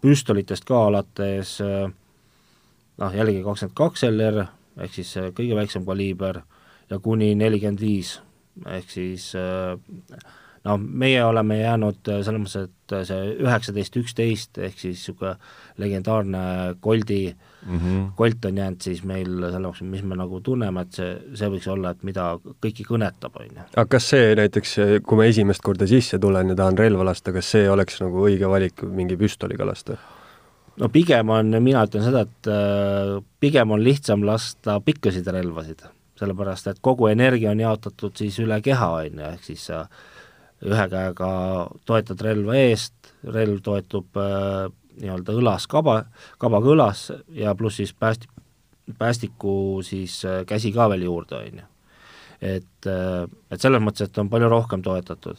[0.03, 1.87] püstolitest ka alates äh,
[2.99, 4.47] noh, jällegi kakskümmend kaks LR,
[4.81, 6.43] ehk siis äh, kõige väiksem kaliiber,
[6.91, 8.17] ja kuni nelikümmend viis,
[8.67, 9.77] ehk siis äh,
[10.67, 15.37] no meie oleme jäänud äh, selles mõttes, et äh, see üheksateist, üksteist ehk siis niisugune
[15.83, 16.43] legendaarne
[16.83, 17.21] Goldi
[17.67, 18.03] Mm -hmm.
[18.17, 21.67] Colt on jäänud siis meil selle jaoks, mis me nagu tunneme, et see, see võiks
[21.71, 23.63] olla, et mida kõiki kõnetab, on ju.
[23.77, 24.77] aga kas see näiteks,
[25.07, 28.49] kui ma esimest korda sisse tulen ja tahan relva lasta, kas see oleks nagu õige
[28.49, 29.97] valik mingi püstoliga lasta?
[30.81, 35.87] no pigem on, mina ütlen seda, et äh, pigem on lihtsam lasta pikkasid relvasid,
[36.21, 39.87] sellepärast et kogu energia on jaotatud siis üle keha, on ju, ehk siis sa
[40.67, 41.31] ühe käega
[41.89, 44.67] toetad relva eest, relv toetub äh,
[45.01, 46.05] nii-öelda õlas kaba,
[46.39, 48.29] kabaga õlas ja pluss siis pääst-,
[48.99, 51.67] päästiku siis äh, käsi ka veel juurde, on ju.
[52.41, 55.37] et, äh, et selles mõttes, et on palju rohkem toetatud.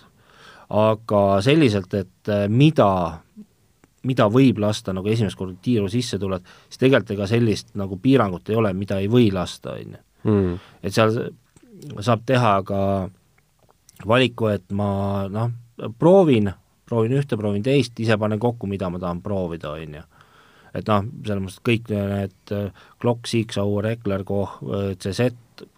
[0.69, 3.19] aga selliselt, et äh, mida
[4.07, 8.49] mida võib lasta, nagu esimest korda tiiru sisse tuled, siis tegelikult ega sellist nagu piirangut
[8.49, 10.03] ei ole, mida ei või lasta, on ju.
[10.27, 10.55] Mm.
[10.83, 11.13] et seal
[12.03, 12.79] saab teha ka
[14.07, 14.89] valiku, et ma
[15.31, 15.51] noh,
[15.99, 16.49] proovin,
[16.88, 20.04] proovin ühte, proovin teist, ise panen kokku, mida ma tahan proovida, on ju.
[20.78, 24.60] et noh, selles mõttes, kõik need äh, Glock, Siegsauer, Eckler, Koch,
[25.02, 25.32] CZ,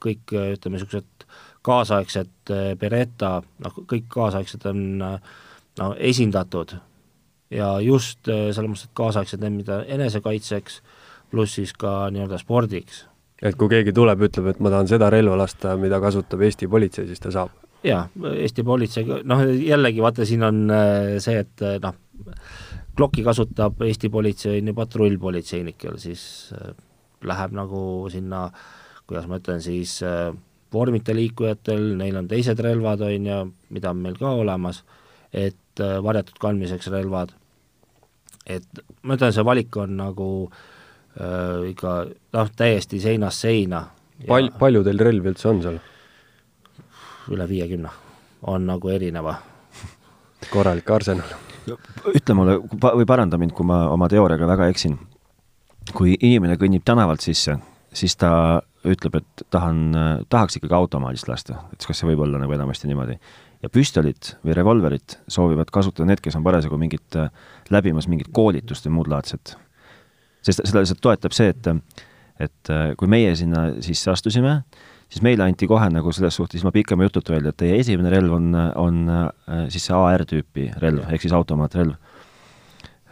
[0.04, 1.28] kõik ütleme, niisugused
[1.64, 6.74] kaasaegsed Beretta, noh, kõik kaasaegsed on no esindatud
[7.54, 10.82] ja just selles mõttes, et kaasaegsed need, mida enesekaitseks,
[11.32, 13.06] pluss siis ka nii-öelda spordiks
[13.42, 17.08] et kui keegi tuleb, ütleb, et ma tahan seda relva lasta, mida kasutab Eesti politsei,
[17.08, 17.54] siis ta saab?
[17.86, 18.04] Jaa,
[18.36, 21.96] Eesti politsei, noh jällegi vaata, siin on äh, see, et äh, noh,
[23.00, 26.24] Glocki kasutab Eesti politsei on ju patrullpolitseinikel, siis
[26.58, 26.74] äh,
[27.24, 28.48] läheb nagu sinna,
[29.08, 29.98] kuidas ma ütlen siis
[30.74, 33.40] vormita liikujatel, neil on teised relvad, on ju,
[33.74, 34.84] mida on meil ka olemas,
[35.34, 37.34] et varjatud kandmiseks relvad,
[38.50, 41.96] et ma ütlen, see valik on nagu äh, ikka
[42.36, 43.86] noh, täiesti seinast seina.
[44.28, 45.80] Pal-, palju teil relvi üldse on seal?
[47.34, 47.90] Üle viiekümne,
[48.48, 49.36] on nagu erineva.
[50.50, 51.36] korralik arsenal.
[52.16, 54.98] ütle mulle või paranda mind, kui ma oma teooriaga väga eksin.
[55.94, 57.58] kui inimene kõnnib tänavalt sisse,
[57.94, 59.96] siis ta ütleb, et tahan,
[60.30, 63.20] tahaks ikkagi automaadist lasta, et kas see võib olla nagu enamasti niimoodi.
[63.64, 67.16] ja püstolit või revolverit soovivad kasutada need, kes on parasjagu mingit,
[67.70, 69.58] läbimas mingit koolitust või muud laadset
[70.46, 71.68] sest seda lihtsalt toetab see, et
[72.40, 74.62] et kui meie sinna sisse astusime,
[75.10, 78.36] siis meile anti kohe nagu selles suhtes ilma pikema jututa öelda, et teie esimene relv
[78.38, 81.96] on, on äh, siis see AR-tüüpi relv, ehk siis automaatrelv.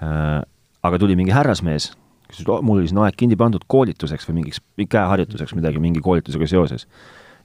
[0.05, 0.41] Äh,
[0.87, 1.91] aga tuli mingi härrasmees,
[2.29, 6.49] kes ütles, mul oli siin aeg kinni pandud koolituseks või mingiks käeharjutuseks midagi mingi koolitusega
[6.49, 6.87] seoses.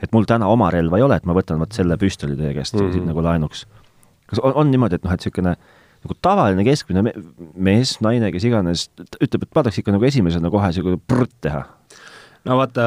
[0.03, 2.75] et mul täna oma relva ei ole, et ma võtan vot selle püstoli teie käest
[2.75, 3.07] mm -hmm.
[3.07, 3.67] nagu laenuks.
[4.27, 5.57] kas on, on niimoodi, et noh, et niisugune
[6.03, 7.13] nagu tavaline keskmine me
[7.55, 8.89] mees, naine, kes iganes,
[9.23, 11.63] ütleb, et ma tahaks ikka nagu esimesena kohe niisugune prrt teha.
[12.45, 12.87] no vaata,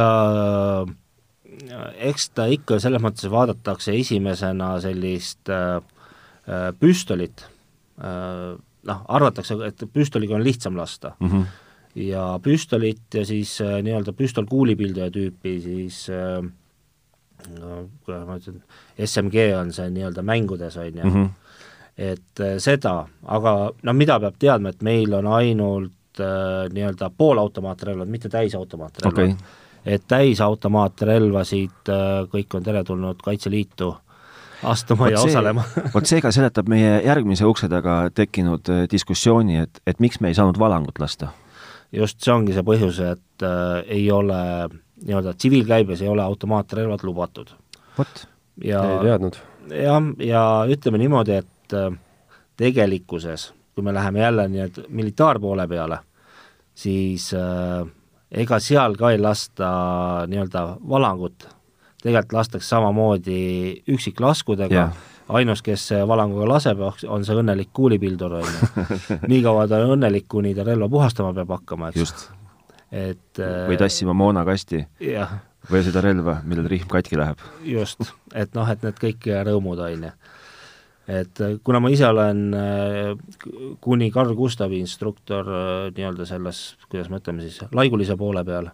[2.10, 5.78] eks ta ikka selles mõttes vaadatakse esimesena sellist äh,
[6.48, 7.46] äh püstolit.
[8.00, 11.16] Äh,, noh, arvatakse, et püstoliga on lihtsam lasta.
[11.20, 11.32] Mm.
[11.32, 11.46] -hmm.
[11.96, 16.44] ja püstolit ja siis äh, nii-öelda püstolkuulipilduja tüüpi siis äh,
[17.60, 18.62] no kuidas ma ütlen,
[19.06, 21.04] SMG on see nii-öelda mängudes, on ju.
[21.04, 21.30] Mm, -hmm
[21.98, 28.12] et äh, seda, aga no mida peab teadma, et meil on ainult äh, nii-öelda poolautomaatrelvad,
[28.12, 29.14] mitte täisautomaatrelvad.
[29.14, 29.64] Okay..
[29.86, 33.94] Et täisautomaatrelvasid äh, kõik on teretulnud Kaitseliitu
[34.66, 38.86] astuma võt ja see, osalema vot see ka seletab meie järgmise ukse taga tekkinud äh,
[38.92, 41.32] diskussiooni, et, et miks me ei saanud valangut lasta.
[41.92, 44.40] just, see ongi see põhjus, et äh, ei ole
[45.06, 47.52] nii-öelda tsiviilkäibes ei ole automaatrelvad lubatud.
[47.98, 48.26] vot,
[48.62, 49.38] ei teadnud.
[49.70, 51.92] jah, ja ütleme niimoodi, et äh,
[52.58, 56.00] tegelikkuses, kui me läheme jälle nii-et militaarpoole peale,
[56.76, 57.86] siis äh,
[58.32, 59.68] ega seal ka ei lasta
[60.30, 61.48] nii-öelda valangut,
[62.04, 63.42] tegelikult lastakse samamoodi
[63.92, 68.90] üksiklaskudega yeah., ainus, kes valanguga laseb, on see õnnelik kuulipildur, on ju.
[69.32, 72.28] niikaua ta on õnnelik, kuni ta relva puhastama peab hakkama, eks.
[72.92, 74.86] et äh, või tassima moonakasti.
[75.72, 77.42] või seda relva, millel rihm katki läheb.
[77.66, 80.16] just, et noh, et need kõik rõõmud, on ju
[81.08, 83.12] et äh, kuna ma ise olen äh,
[83.82, 88.72] kuni Carl Gustavi instruktor äh, nii-öelda selles, kuidas me ütleme siis, laigulise poole peal,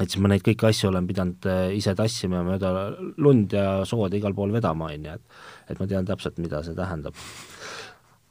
[0.00, 2.72] et siis ma neid kõiki asju olen pidanud ise tassima mööda
[3.20, 6.76] lund ja sood igal pool vedama, on ju, et et ma tean täpselt, mida see
[6.78, 7.16] tähendab.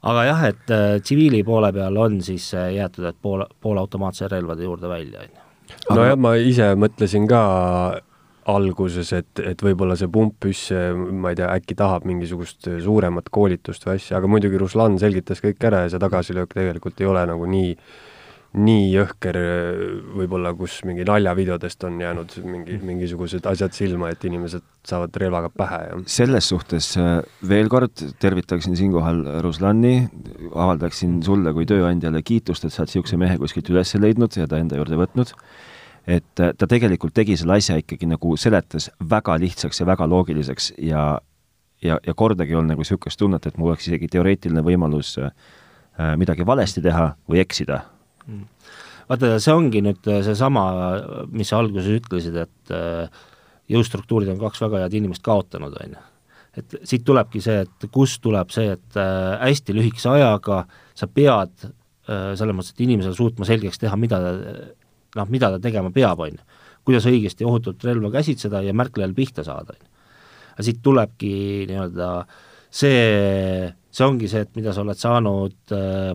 [0.06, 5.22] aga jah, et tsiviili poole peal on siis jäetud, et pool, poolautomaatsete relvade juurde välja,
[5.22, 5.94] on ju.
[5.94, 7.42] nojah, ma ise mõtlesin ka
[8.50, 13.96] alguses, et, et võib-olla see pumppüss, ma ei tea, äkki tahab mingisugust suuremat koolitust või
[13.98, 17.72] asja, aga muidugi Ruslan selgitas kõik ära ja see tagasilöök tegelikult ei ole nagu nii,
[18.62, 19.40] nii jõhker
[20.16, 25.82] võib-olla, kus mingi naljavideodest on jäänud mingi, mingisugused asjad silma, et inimesed saavad relvaga pähe
[25.82, 27.18] ja selles suhtes äh,
[27.50, 29.96] veel kord tervitaksin siinkohal Ruslani,
[30.54, 34.62] avaldaksin sulle kui tööandjale kiitust, et sa oled niisuguse mehe kuskilt üles leidnud ja ta
[34.62, 35.34] enda juurde võtnud
[36.06, 40.72] et äh, ta tegelikult tegi selle asja ikkagi nagu seletas väga lihtsaks ja väga loogiliseks
[40.78, 41.18] ja
[41.82, 45.30] ja, ja kordagi ei olnud nagu niisugust tunnet, et mul oleks isegi teoreetiline võimalus äh,
[46.16, 47.82] midagi valesti teha või eksida
[48.26, 48.44] mm..
[49.10, 50.66] vaata, see ongi nüüd äh, seesama,
[51.32, 53.24] mis sa alguses ütlesid, et äh,
[53.72, 56.04] jõustruktuurid on kaks väga head inimest kaotanud, on ju.
[56.62, 60.64] et siit tulebki see, et kust tuleb see, et äh, hästi lühikese ajaga
[60.96, 64.56] sa pead äh, selles mõttes, et inimesele suutma selgeks teha, mida ta
[65.16, 66.62] noh, mida ta tegema peab, on ju.
[66.86, 69.90] kuidas õigesti ohutult relva käsitseda ja märklejal pihta saada, on ju.
[70.54, 71.32] aga siit tulebki
[71.70, 72.10] nii-öelda
[72.70, 76.12] see, see ongi see, et mida sa oled saanud äh,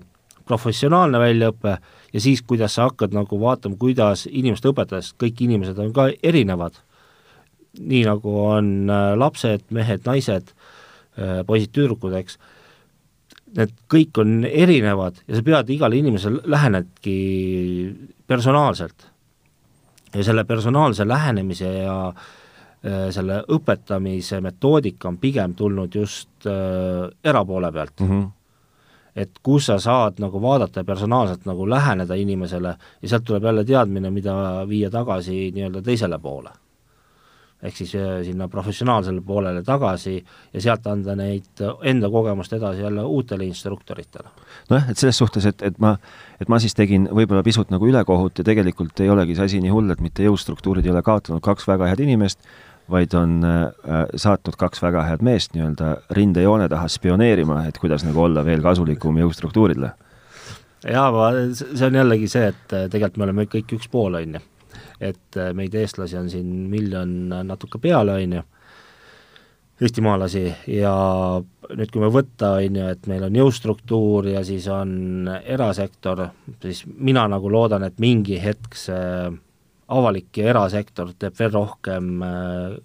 [0.47, 1.75] professionaalne väljaõpe
[2.11, 6.79] ja siis, kuidas sa hakkad nagu vaatama, kuidas inimest õpetades, kõik inimesed on ka erinevad,
[7.79, 12.37] nii nagu on äh, lapsed, mehed, naised äh,, poisid, tüdrukud, eks,
[13.57, 17.15] need kõik on erinevad ja sa pead igale inimesele lähenedki
[18.27, 19.07] personaalselt.
[20.13, 27.71] ja selle personaalse lähenemise ja äh, selle õpetamise metoodika on pigem tulnud just äh, erapoole
[27.71, 28.09] pealt mm.
[28.09, 28.29] -hmm.
[29.15, 33.65] et kus sa saad nagu vaadata ja personaalselt nagu läheneda inimesele ja sealt tuleb jälle
[33.65, 36.49] teadmine, mida viia tagasi nii-öelda teisele poole
[37.63, 40.15] ehk siis äh, sinna professionaalsele poolele tagasi
[40.53, 44.29] ja sealt anda neid enda kogemust edasi jälle uutele instruktoritele.
[44.69, 45.95] nojah, et selles suhtes, et, et ma,
[46.41, 49.73] et ma siis tegin võib-olla pisut nagu ülekohut ja tegelikult ei olegi see asi nii
[49.73, 52.41] hull, et mitte jõustruktuurid ei ole kaotanud kaks väga head inimest,
[52.91, 58.25] vaid on äh, saatnud kaks väga head meest nii-öelda rindejoone taha spioneerima, et kuidas nagu
[58.25, 59.91] olla veel kasulikum jõustruktuuridele.
[60.89, 64.39] jaa, ma, see on jällegi see, et äh, tegelikult me oleme kõik üks pool, on
[64.39, 64.47] ju
[65.01, 68.43] et äh, meid, eestlasi, on siin miljon natuke peale, on ju,
[69.81, 70.43] eestimaalasi.
[70.69, 70.93] Ja
[71.41, 76.27] nüüd, kui me võtta, on ju, et meil on jõustruktuur ja siis on erasektor,
[76.61, 79.31] siis mina nagu loodan, et mingi hetk see
[79.91, 82.77] avalik ja erasektor teeb veel rohkem äh,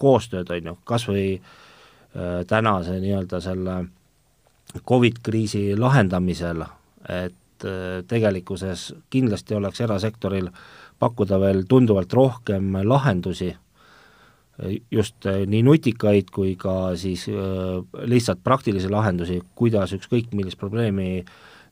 [0.00, 3.78] koostööd, on ju, kas või äh, tänase nii-öelda selle
[4.88, 6.64] Covid kriisi lahendamisel,
[7.10, 7.36] et
[8.08, 10.64] tegelikkuses kindlasti oleks erasektoril äh,
[11.04, 13.50] pakkuda veel tunduvalt rohkem lahendusi,
[14.94, 17.26] just eh, nii nutikaid kui ka siis
[18.06, 21.24] lihtsalt praktilisi lahendusi, kuidas ükskõik millist probleemi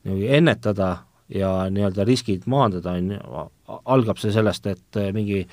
[0.03, 0.89] ennetada
[1.31, 3.45] ja nii-öelda riskid maandada, on ju,
[3.95, 5.45] algab see sellest, et mingi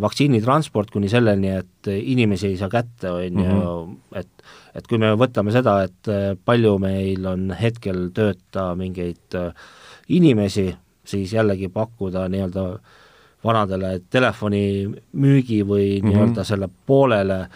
[0.00, 3.98] vaktsiinitransport kuni selleni, et inimesi ei saa kätte, on ju, mhm.
[4.16, 4.46] et
[4.76, 6.10] et kui me võtame seda, et
[6.44, 9.36] palju meil on hetkel tööta mingeid
[10.12, 10.68] inimesi,
[11.06, 12.66] siis jällegi pakkuda nii-öelda
[13.46, 16.10] vanadele telefonimüügi või mm -hmm.
[16.10, 17.46] nii-öelda selle poolele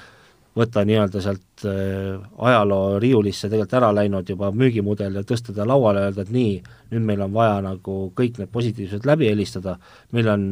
[0.56, 6.02] võtta nii-öelda sealt äh, ajaloo riiulisse tegelikult ära läinud juba müügimudel ja tõsta ta lauale
[6.02, 6.54] ja öelda, et nii,
[6.90, 9.76] nüüd meil on vaja nagu kõik need positiivsed läbi helistada,
[10.12, 10.46] meil on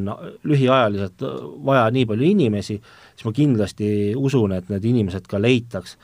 [0.44, 1.26] lühiajaliselt
[1.66, 2.78] vaja nii palju inimesi,
[3.18, 5.96] siis ma kindlasti usun, et need inimesed ka leitaks,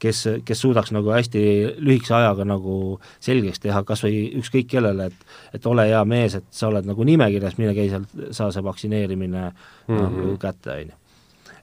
[0.00, 1.42] kes, kes suudaks nagu hästi
[1.84, 2.76] lühikese ajaga nagu
[3.20, 7.04] selgeks teha kas või ükskõik kellele, et et ole hea mees, et sa oled nagu
[7.04, 10.02] nimekirjas, mine käi seal, saa see vaktsineerimine mm -hmm.
[10.02, 10.98] nagu kätte, on ju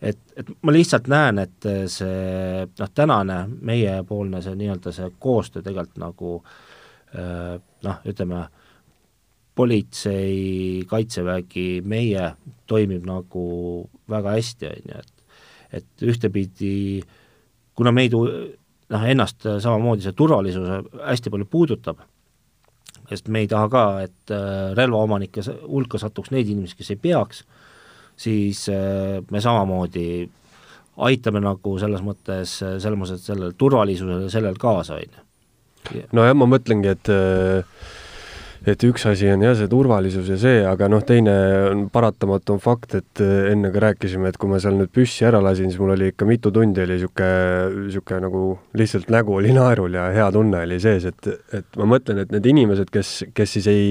[0.02, 5.98] et, et ma lihtsalt näen, et see noh, tänane meiepoolne see nii-öelda see koostöö tegelikult
[5.98, 6.36] nagu
[7.16, 8.46] äh, noh, ütleme,
[9.60, 12.32] politsei, kaitsevägi, meie
[12.70, 13.46] toimib nagu
[14.10, 15.16] väga hästi, on ju, et
[15.80, 17.04] et ühtepidi
[17.78, 22.00] kuna meid noh, ennast samamoodi see turvalisus hästi palju puudutab,
[23.12, 27.44] sest me ei taha ka, et äh, relvaomanike hulka satuks neid inimesi, kes ei peaks
[28.20, 30.30] siis äh, me samamoodi
[31.00, 36.04] aitame nagu selles mõttes, selles mõttes, et sellele turvalisusele sellel kaasa, on ju.
[36.18, 37.86] nojah, ma mõtlengi, et äh,
[38.74, 41.36] et üks asi on jah, see turvalisus ja see, aga noh, teine
[41.70, 45.28] on paratamatu on fakt, et äh, enne ka rääkisime, et kui ma seal nüüd püssi
[45.28, 48.44] ära lasin, siis mul oli ikka mitu tundi oli niisugune, niisugune nagu
[48.80, 52.52] lihtsalt nägu oli naerul ja hea tunne oli sees, et, et ma mõtlen, et need
[52.54, 53.90] inimesed, kes, kes siis ei,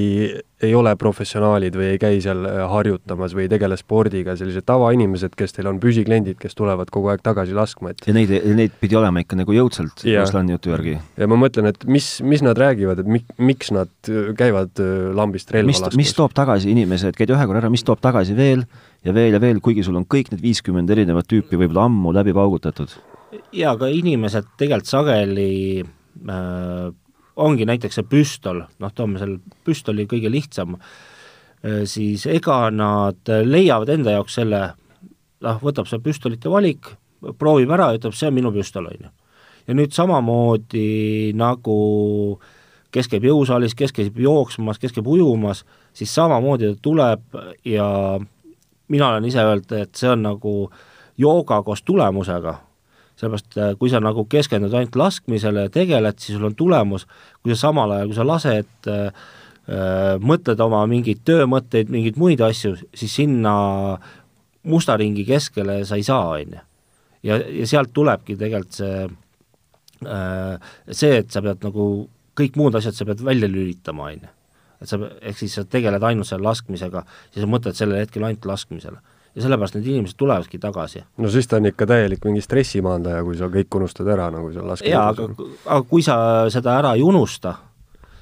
[0.63, 5.55] ei ole professionaalid või ei käi seal harjutamas või ei tegele spordiga, sellised tavainimesed, kes
[5.55, 9.23] teil on püsikliendid, kes tulevad kogu aeg tagasi laskma, et ja neid, neid pidi olema
[9.23, 10.97] ikka nagu jõudsalt Ruslani jutu järgi.
[11.21, 15.55] ja ma mõtlen, et mis, mis nad räägivad, et mik-, miks nad käivad äh, lambist
[15.55, 16.01] relva mis, laskmas?
[16.03, 18.67] mis toob tagasi inimesed, käid ühe korra ära, mis toob tagasi veel
[19.07, 22.35] ja veel ja veel, kuigi sul on kõik need viiskümmend erinevat tüüpi võib-olla ammu läbi
[22.35, 22.99] paugutatud?
[23.53, 25.53] jaa, aga inimesed tegelikult sageli
[25.85, 26.89] äh,
[27.39, 33.95] ongi näiteks see püstol, noh, toome selle püstoli kõige lihtsam, äh, siis ega nad leiavad
[33.95, 34.63] enda jaoks selle,
[35.47, 36.93] noh, võtab see püstolite valik,
[37.39, 39.11] proovib ära ja ütleb, see on minu püstol, on ju.
[39.69, 41.79] ja nüüd samamoodi nagu
[42.95, 45.65] kes käib jõusaalis, kes käib jooksmas, kes käib ujumas,
[45.97, 47.89] siis samamoodi ta tuleb ja
[48.89, 50.55] mina olen ise öelnud, et see on nagu
[51.19, 52.57] jooga koos tulemusega
[53.19, 57.07] sellepärast äh, kui sa nagu keskendud ainult laskmisele ja tegeled, siis sul on tulemus,
[57.43, 59.27] kui sa samal ajal, kui sa lased äh,
[59.67, 63.55] äh, mõtled oma mingeid töömõtteid, mingeid muid asju, siis sinna
[64.69, 66.65] musta ringi keskele sa ei saa, on ju.
[67.31, 69.05] ja, ja sealt tulebki tegelikult see
[70.07, 71.85] äh,, see, et sa pead nagu
[72.39, 74.35] kõik muud asjad sa pead välja lülitama, on ju.
[74.79, 77.03] et sa, ehk siis sa tegeled ainult selle laskmisega,
[77.33, 79.03] siis sa mõtled sellel hetkel ainult laskmisele
[79.35, 81.03] ja sellepärast need inimesed tulevadki tagasi.
[81.17, 84.69] no siis ta on ikka täielik mingi stressimaandaja, kui sa kõik unustad ära, nagu seal
[84.69, 84.95] laskmisel.
[84.95, 86.19] jaa, aga, aga kui sa
[86.53, 87.55] seda ära ei unusta,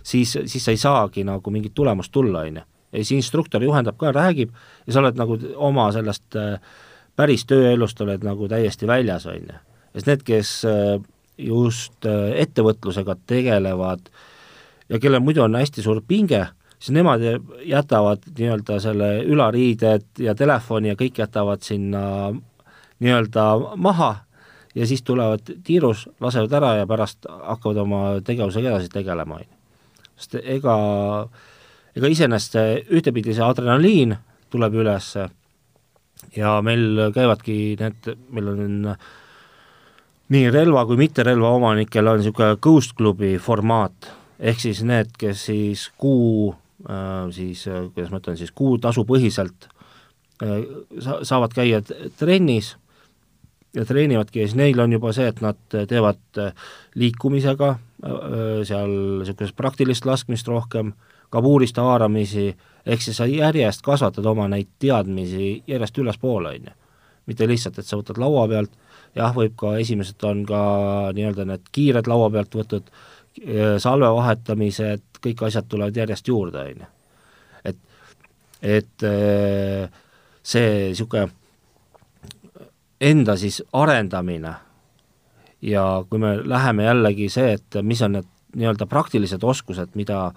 [0.02, 2.66] siis, siis sa ei saagi nagu mingit tulemust tulla, on ju.
[2.92, 4.52] ja siis instruktor juhendab ka, räägib
[4.86, 6.59] ja sa oled nagu oma sellest äh,
[7.16, 9.61] päris tööelust oled nagu täiesti väljas, on ju.
[9.96, 10.96] sest need, kes äh,
[11.38, 14.11] just äh, ettevõtlusega tegelevad
[14.88, 16.46] ja kellel muidu on hästi suur pinge,
[16.78, 17.20] siis nemad
[17.64, 22.32] jätavad nii-öelda selle ülariided ja telefoni ja kõik jätavad sinna
[23.00, 23.46] nii-öelda
[23.76, 24.14] maha
[24.74, 29.52] ja siis tulevad tiirus, lasevad ära ja pärast hakkavad oma tegevusega edasi tegelema, on ju.
[30.16, 30.76] sest ega,
[31.96, 34.16] ega iseenesest see ühtepidi see adrenaliin
[34.52, 35.14] tuleb üles
[36.36, 38.92] ja meil käivadki need, meil on
[40.32, 45.88] nii relva kui mitterelva omanikel on niisugune Ghost klubi formaat, ehk siis need, kes siis
[45.96, 46.54] kuu
[47.34, 49.68] siis äh, kuidas ma ütlen siis, kuutasupõhiselt
[50.43, 50.62] äh,
[51.03, 51.82] sa-, saavad käia
[52.18, 52.76] trennis
[53.76, 56.41] ja treenivadki ja siis neil on juba see, et nad teevad
[56.97, 57.74] liikumisega
[58.68, 60.93] seal niisugust praktilist laskmist rohkem,
[61.32, 62.51] kabuurist haaramisi,
[62.87, 66.74] ehk siis sa järjest kasvatad oma neid teadmisi järjest ülespoole, on ju.
[67.26, 68.70] mitte lihtsalt, et sa võtad laua pealt,
[69.16, 70.61] jah, võib ka, esimesed on ka
[71.16, 72.93] nii-öelda need kiired laua pealt võtud,
[73.82, 76.93] salve vahetamised, kõik asjad tulevad järjest juurde, on ju.
[77.72, 77.78] et,
[78.62, 79.07] et
[80.47, 81.28] see niisugune
[83.01, 84.55] enda siis arendamine
[85.62, 90.30] ja kui me läheme jällegi see, et mis on need nii-öelda praktilised oskused, mida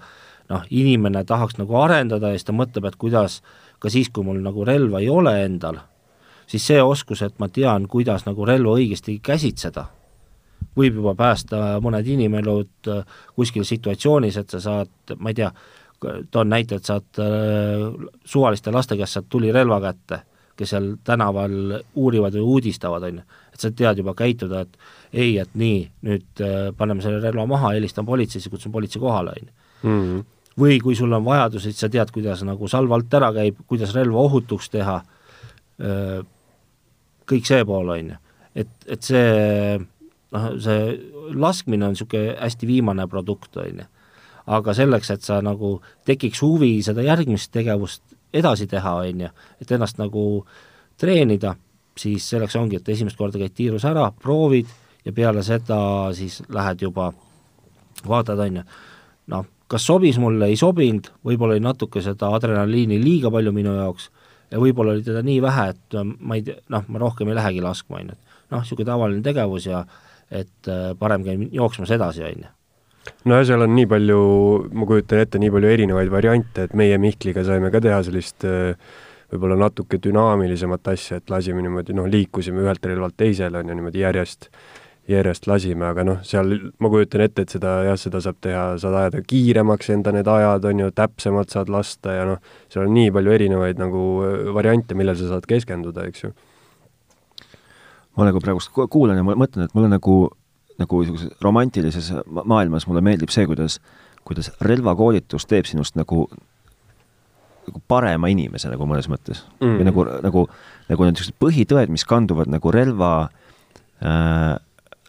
[0.50, 3.40] noh, inimene tahaks nagu arendada ja siis ta mõtleb, et kuidas
[3.80, 5.78] ka siis, kui mul nagu relva ei ole endal,
[6.50, 9.86] siis see oskus, et ma tean, kuidas nagu relva õigesti käsitseda,
[10.76, 15.50] võib juba päästa mõned inimelud äh, kuskil situatsioonis, et sa saad, ma ei tea,
[16.32, 17.86] toon näite, et saad äh,
[18.24, 20.22] suvaliste laste käest saad tulirelva kätte,
[20.56, 24.78] kes seal tänaval uurivad või uudistavad, on ju, et sa tead juba käituda, et
[25.12, 29.48] ei, et nii, nüüd äh, paneme selle relva maha, helistan politseisse, kutsun politsei kohale, on
[29.48, 29.56] ju.
[29.80, 30.28] Mhm.
[30.60, 33.94] või kui sul on vajadus, et sa tead, kuidas nagu salv alt ära käib, kuidas
[33.96, 34.98] relva ohutuks teha,
[37.30, 38.18] kõik see pool, on ju.
[38.60, 39.78] et, et see
[40.34, 40.84] noh, see
[41.34, 43.88] laskmine on niisugune hästi viimane produkt, on ju.
[44.50, 45.76] aga selleks, et sa nagu
[46.08, 48.02] tekiks huvi seda järgmist tegevust
[48.34, 50.44] edasi teha, on ju, et ennast nagu
[51.00, 51.54] treenida,
[51.98, 54.70] siis selleks ongi, et esimest korda käid tiirus ära, proovid
[55.04, 55.80] ja peale seda
[56.16, 57.10] siis lähed juba,
[58.06, 58.64] vaatad, on ju,
[59.34, 64.10] noh, kas sobis mulle, ei sobinud, võib-olla oli natuke seda adrenaliini liiga palju minu jaoks
[64.50, 67.38] ja võib-olla oli teda nii vähe, et äh, ma ei tea, noh, ma rohkem ei
[67.38, 69.84] lähegi laskma, on ju, et noh, niisugune tavaline tegevus ja
[70.30, 72.56] et äh, parem käin jooksmas edasi, on ju
[73.26, 74.18] no ja seal on nii palju,
[74.76, 78.76] ma kujutan ette, nii palju erinevaid variante, et meie Mihkliga saime ka teha sellist äh,
[79.30, 84.04] võib-olla natuke dünaamilisemat asja, et lasime niimoodi, noh, liikusime ühelt relvalt teisele, on ju, niimoodi
[84.04, 84.50] järjest
[85.10, 88.96] järjest lasime, aga noh, seal ma kujutan ette, et seda jah, seda saab teha, saad
[89.00, 93.10] ajada kiiremaks enda need ajad, on ju, täpsemalt saad lasta ja noh, seal on nii
[93.16, 96.32] palju erinevaid nagu äh, variante, millele sa saad keskenduda, eks ju.
[98.20, 100.20] Ma nagu praegust kuulan ja ma mõtlen, et mulle nagu,
[100.80, 103.80] nagu niisuguses romantilises maailmas mulle meeldib see, kuidas,
[104.28, 106.26] kuidas relvakoolitus teeb sinust nagu
[107.70, 109.76] nagu parema inimese nagu mõnes mõttes mm.
[109.78, 110.46] või nagu, nagu,
[110.88, 113.12] nagu need niisugused põhitõed, mis kanduvad nagu relva
[114.00, 114.56] äh,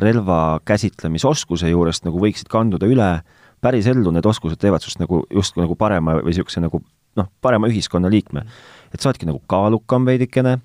[0.02, 3.12] relva käsitlemisoskuse juurest nagu võiksid kanduda üle
[3.62, 6.82] päris ellu, need oskused teevad sinust nagu justkui nagu parema või niisuguse nagu
[7.20, 8.46] noh, parema ühiskonnaliikme.
[8.94, 10.58] et sa oledki nagu kaalukam veidikene,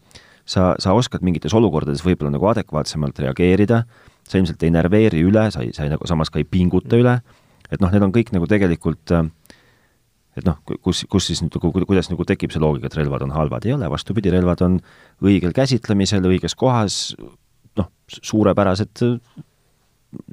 [0.46, 3.82] sa, sa oskad mingites olukordades võib-olla nagu adekvaatsemalt reageerida,
[4.26, 7.18] sa ilmselt ei närveeri üle, sa ei, sa ei nagu samas ka ei pinguta üle,
[7.70, 9.14] et noh, need on kõik nagu tegelikult
[10.36, 13.64] et noh, kus, kus siis nagu, kuidas nagu tekib see loogika, et relvad on halvad,
[13.66, 14.78] ei ole, vastupidi, relvad on
[15.24, 17.14] õigel käsitlemisel, õiges kohas,
[17.80, 19.06] noh, suurepärased,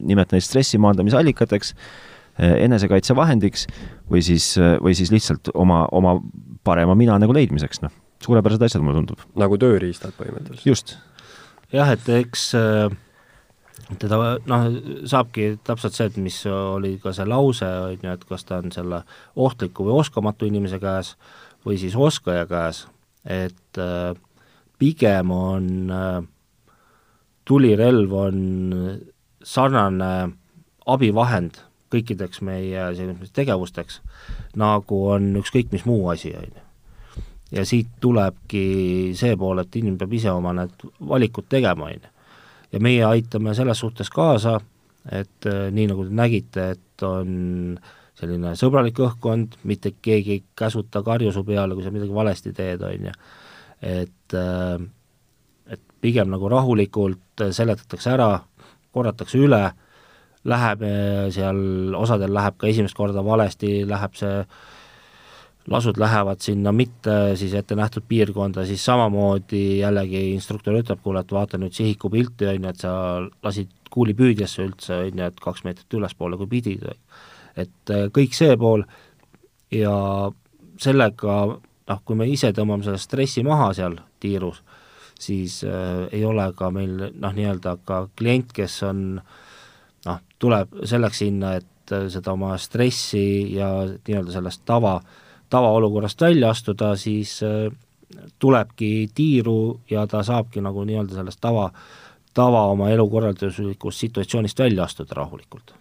[0.04, 1.74] nimetan neid stressi maandamise allikateks,
[2.44, 3.68] enesekaitsevahendiks
[4.12, 4.54] või siis,
[4.84, 6.18] või siis lihtsalt oma, oma
[6.66, 7.94] parema mina nagu leidmiseks, noh,
[8.24, 9.24] suurepärased asjad, mulle tundub.
[9.40, 10.68] nagu tööriistad põhimõtteliselt.
[10.68, 10.96] just.
[11.74, 12.94] jah, et eks äh,
[14.00, 14.20] teda
[14.50, 14.68] noh,
[15.10, 18.74] saabki täpselt see, et mis oli ka see lause, on ju, et kas ta on
[18.76, 19.04] selle
[19.36, 21.16] ohtliku või oskamatu inimese käes
[21.66, 22.86] või siis oskaja käes,
[23.26, 24.14] et äh,
[24.80, 26.24] pigem on äh,
[27.46, 28.40] tulirelv on
[29.44, 30.14] sarnane
[30.88, 31.60] abivahend
[31.94, 34.00] kõikideks meie sellisteks tegevusteks,
[34.60, 36.63] nagu on ükskõik mis muu asi, on ju.
[37.54, 42.14] Ja siit tulebki see pool, et inimene peab ise oma need valikud tegema, on ju.
[42.74, 44.58] ja meie aitame selles suhtes kaasa,
[45.12, 47.78] et äh, nii, nagu te nägite, et on
[48.18, 52.84] selline sõbralik õhkkond, mitte keegi ei käsuta karju su peale, kui sa midagi valesti teed,
[52.86, 53.16] on ju.
[53.94, 58.30] et äh, pigem nagu rahulikult seletatakse ära,
[58.94, 59.64] korratakse üle,
[60.50, 61.60] läheb eh, seal,
[61.96, 64.42] osadel läheb ka esimest korda valesti, läheb see
[65.68, 71.32] lasud lähevad sinna mitte siis ette nähtud piirkonda, siis samamoodi jällegi instruktor ütleb, kuule, et
[71.32, 72.94] vaata nüüd sihikupilti, on ju, et sa
[73.44, 76.84] lasid kuulipüüdjasse üldse, on ju, et kaks meetrit ülespoole, kui pidid,
[77.56, 78.84] et äh, kõik see pool
[79.72, 79.96] ja
[80.82, 84.60] sellega noh, kui me ise tõmbame selle stressi maha seal tiirus,
[85.20, 91.24] siis äh, ei ole ka meil noh, nii-öelda ka klient, kes on noh, tuleb selleks
[91.24, 95.20] sinna, et äh, seda oma stressi ja nii-öelda sellest tava äh,
[95.54, 97.70] tavaolukorrast välja astuda, siis äh,
[98.40, 101.70] tulebki tiiru ja ta saabki nagu nii-öelda sellest tava,
[102.34, 105.76] tava oma elukorralduslikust situatsioonist välja astuda rahulikult.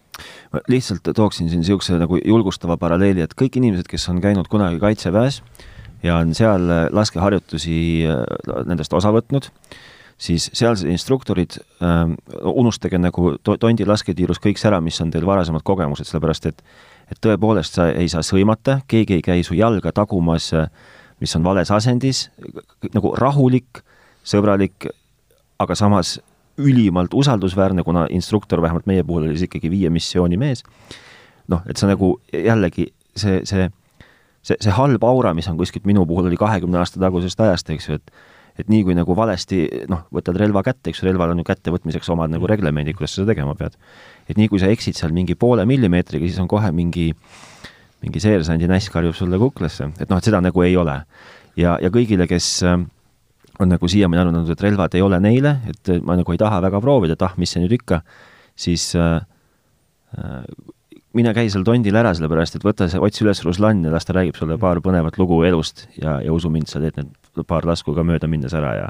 [0.52, 4.80] Ma lihtsalt tooksin siin niisuguse nagu julgustava paralleeli, et kõik inimesed, kes on käinud kunagi
[4.82, 5.40] Kaitseväes
[6.04, 7.78] ja on seal laskeharjutusi
[8.10, 8.22] äh,
[8.68, 9.48] nendest osa võtnud,
[10.22, 12.04] siis sealsed instruktorid äh,,
[12.52, 16.62] unustage nagu to-, tondi lasketiirus kõik see ära, mis on teil varasemad kogemused, sellepärast et
[17.12, 20.50] et tõepoolest sa ei saa sõimata, keegi ei käi su jalga tagumas,
[21.22, 22.26] mis on vales asendis,
[22.94, 23.82] nagu rahulik,
[24.26, 24.88] sõbralik,
[25.62, 26.16] aga samas
[26.62, 30.64] ülimalt usaldusväärne, kuna instruktor vähemalt meie puhul oli siis ikkagi viie missiooni mees,
[31.52, 33.68] noh, et sa nagu jällegi see, see,
[34.42, 37.88] see, see halb aura, mis on kuskilt minu puhul oli kahekümne aasta tagusest ajast, eks
[37.88, 38.14] ju, et
[38.60, 42.10] et nii kui nagu valesti noh, võtad relva kätte, eks ju, relval on ju kättevõtmiseks
[42.12, 43.78] omad nagu reglemendid, kuidas sa seda tegema pead
[44.28, 47.10] et nii kui sa eksid seal mingi poole millimeetriga, siis on kohe mingi,
[48.04, 51.00] mingi seersandi näss karjub sulle kuklasse, et noh, et seda nagu ei ole.
[51.58, 52.78] ja, ja kõigile, kes äh,
[53.60, 56.80] on nagu siiamaani arvanud, et relvad ei ole neile, et ma nagu ei taha väga
[56.80, 58.00] proovida, et ah, mis see nüüd ikka,
[58.56, 59.18] siis äh,
[60.16, 60.38] äh,
[61.12, 64.16] mine käi seal tondil ära, sellepärast et võta see, otsi üles Ruslan ja las ta
[64.16, 67.92] räägib sulle paar põnevat lugu elust ja, ja usu mind, sa teed need paar lasku
[67.96, 68.88] ka mööda minnes ära ja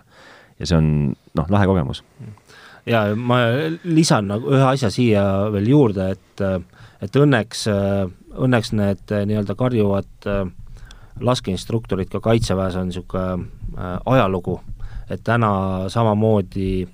[0.61, 0.89] ja see on
[1.35, 2.05] noh, lahe kogemus.
[2.21, 2.39] Mm
[2.87, 3.39] ja ma
[3.85, 5.25] lisan nagu ühe asja siia
[5.55, 6.43] veel juurde, et,
[7.03, 7.67] et õnneks,
[8.33, 10.47] õnneks need nii-öelda karjuvad äh,
[11.23, 14.59] laskeinstruktorid ka Kaitseväes on niisugune äh, ajalugu,
[15.11, 15.53] et täna
[15.93, 16.87] samamoodi,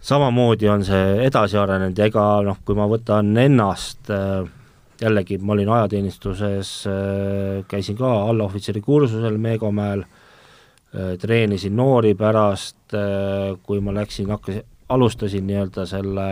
[0.00, 4.12] samamoodi on see edasi arenenud ja ega noh, kui ma võtan ennast
[5.00, 6.70] jällegi, ma olin ajateenistuses,
[7.68, 10.06] käisin ka allohvitseri kursusel Meegomäel,
[11.20, 12.94] treenisin noori pärast,
[13.66, 16.26] kui ma läksin, hakkasin, alustasin nii-öelda selle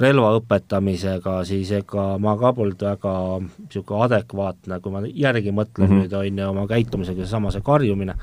[0.00, 5.90] relva õpetamisega, siis ega ma ka polnud väga niisugune adekvaatne, kui ma järgi mõtlen mm
[5.90, 6.04] -hmm.
[6.04, 8.14] nüüd, on ju, oma käitumisega, seesama see karjumine,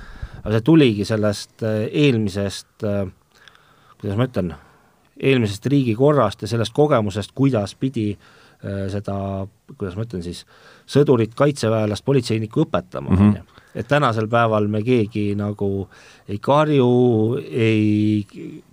[0.43, 3.11] aga see tuligi sellest äh, eelmisest, äh,
[4.01, 4.55] kuidas ma ütlen,
[5.19, 9.47] eelmisest riigikorrast ja sellest kogemusest, kuidas pidi äh, seda,
[9.77, 10.45] kuidas ma ütlen siis,
[10.87, 13.27] sõdurit, kaitseväelast, politseinikku õpetama, mhm.
[13.27, 15.69] on ju et tänasel päeval me keegi nagu
[16.27, 16.87] ei karju,
[17.45, 18.25] ei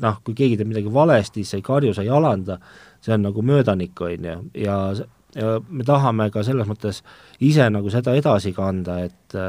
[0.02, 2.57] noh, kui keegi teeb midagi valesti, sa ei karju, sa ei alanda,
[3.05, 4.78] see on nagu möödanik, on ju, ja,
[5.36, 7.02] ja me tahame ka selles mõttes
[7.44, 9.40] ise nagu seda edasi kanda, et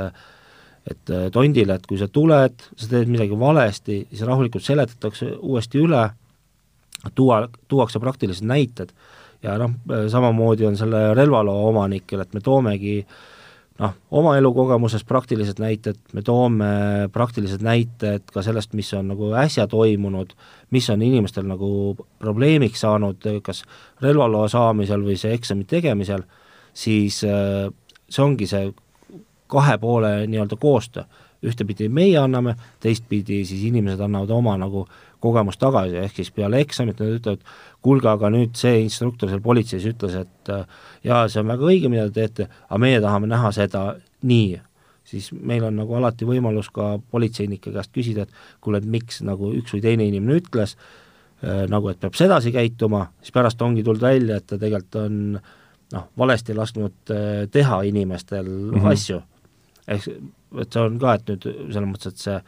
[0.86, 6.04] et tondile, et kui sa tuled, sa teed midagi valesti, siis rahulikult seletatakse uuesti üle,
[7.18, 8.92] tuua, tuuakse praktilised näited.
[9.42, 9.74] Ja noh,
[10.14, 13.18] samamoodi on selle relvaloa omanikel, et me toomegi äh,
[13.80, 16.70] noh, oma elukogemusest praktilised näited, me toome
[17.14, 20.32] praktilised näited ka sellest, mis on nagu äsja toimunud,
[20.76, 21.70] mis on inimestel nagu
[22.24, 23.64] probleemiks saanud, kas
[24.04, 26.24] relvaloa saamisel või see eksami tegemisel,
[26.76, 27.68] siis äh,
[28.10, 28.72] see ongi see
[29.52, 31.04] kahe poole nii-öelda koostöö.
[31.46, 34.86] Ühtepidi meie anname, teistpidi siis inimesed annavad oma nagu
[35.26, 37.44] kogemust tagasi, ehk siis peale eksamit nad ütlevad,
[37.86, 40.66] kuulge, aga nüüd see instruktor seal politseis ütles, et äh,
[41.08, 43.86] jaa, see on väga õige, mida te teete, aga meie tahame näha seda
[44.26, 44.60] nii,
[45.06, 49.54] siis meil on nagu alati võimalus ka politseinike käest küsida, et kuule, et miks nagu
[49.58, 54.06] üks või teine inimene ütles äh,, nagu et peab sedasi käituma, siis pärast ongi tulnud
[54.06, 55.22] välja, et ta tegelikult on
[55.94, 58.92] noh, valesti lasknud äh, teha inimestel mm -hmm.
[58.92, 59.22] asju.
[59.88, 60.08] Ehk
[60.62, 62.40] et see on ka, et nüüd selles mõttes, et see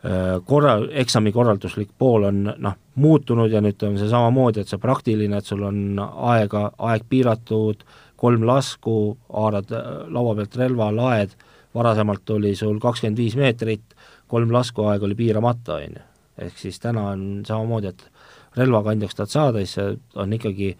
[0.00, 4.80] Äh, korra, eksami korralduslik pool on noh, muutunud ja nüüd on see samamoodi, et see
[4.80, 7.82] praktiline, et sul on aega, aeg piiratud,
[8.20, 8.94] kolm lasku,
[9.28, 11.34] haarad äh, laua pealt relva, laed,
[11.76, 13.92] varasemalt oli sul kakskümmend viis meetrit,
[14.32, 16.06] kolm lasku aeg oli piiramata, on ju.
[16.48, 20.70] ehk siis täna on samamoodi, et relvakandjaks tahad saada, siis on ikkagi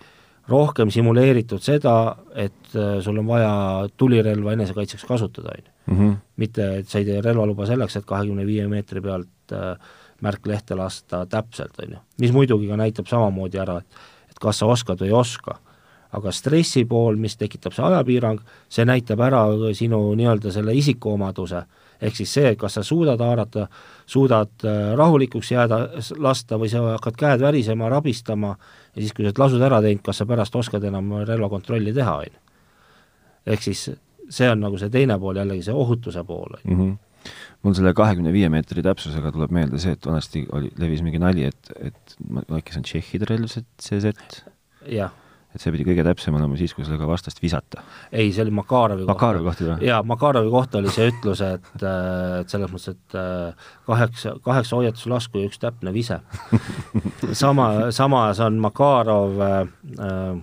[0.48, 3.52] rohkem simuleeritud seda, et äh, sul on vaja
[3.96, 5.94] tulirelva enesekaitseks kasutada, on ju.
[5.94, 6.16] -hmm.
[6.36, 9.76] mitte, et sa ei tee relvaluba selleks, et kahekümne viie meetri pealt äh,
[10.20, 11.98] märklehte lasta täpselt, on ju.
[12.20, 13.86] mis muidugi ka näitab samamoodi ära, et
[14.30, 15.58] et kas sa oskad või ei oska.
[16.12, 19.44] aga stressi pool, mis tekitab see ajapiirang, see näitab ära
[19.78, 21.62] sinu nii-öelda selle isikuomaduse,
[22.00, 23.66] ehk siis see, kas sa suudad haarata,
[24.08, 25.80] suudad äh, rahulikuks jääda,
[26.18, 30.02] lasta või sa hakkad käed värisema, rabistama ja siis, kui sa oled lasud ära teinud,
[30.06, 32.42] kas sa pärast oskad enam relvakontrolli teha, on ju.
[33.54, 33.86] ehk siis
[34.30, 36.76] see on nagu see teine pool jällegi, see ohutuse pool mm.
[36.76, 37.32] -hmm.
[37.62, 41.44] mul selle kahekümne viie meetri täpsusega tuleb meelde see, et vanasti oli, levis mingi nali,
[41.44, 42.16] et, et
[42.50, 44.44] äkki see on tšehhide relv, see CZ?
[44.88, 45.19] jah
[45.54, 47.82] et see pidi kõige täpsem olema siis, kui sellega vastast visata.
[48.12, 49.14] ei, see oli Makarovi kohta.
[49.14, 49.88] Makarovi kohta või?
[49.88, 55.42] jaa, Makarovi kohta oli see ütlus, et, et selles mõttes, et äh, kaheksa, kaheksa hoiatuslasku
[55.42, 56.20] ja üks täpne vise
[57.44, 59.58] sama, samas on Makarov äh,
[59.98, 60.38] äh,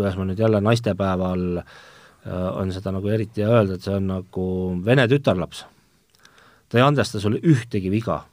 [0.00, 4.46] kuidas ma nüüd jälle naistepäeval äh, on seda nagu eriti öelda, et see on nagu
[4.84, 5.64] vene tütarlaps.
[6.68, 8.24] ta ei andesta sulle ühtegi viga.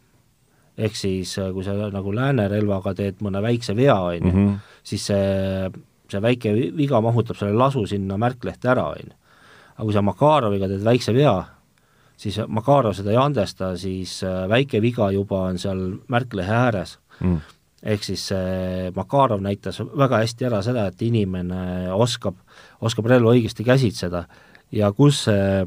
[0.77, 4.55] ehk siis, äh, kui sa nagu lääne relvaga teed mõne väikse vea, on ju, mhm.
[4.83, 5.71] siis see,
[6.11, 9.13] see väike viga mahutab selle lasu sinna märklehte ära, on ju.
[9.77, 11.35] aga kui sa Makaroviga teed väikse vea,
[12.17, 16.97] siis Makarov seda ei andesta, siis äh, väike viga juba on seal märklehe ääres.
[17.21, 17.39] Mm.
[17.87, 22.39] Ehk siis see Makarov näitas väga hästi ära seda, et inimene oskab,
[22.81, 24.25] oskab relva õigesti käsitseda.
[24.73, 25.65] Ja kus see,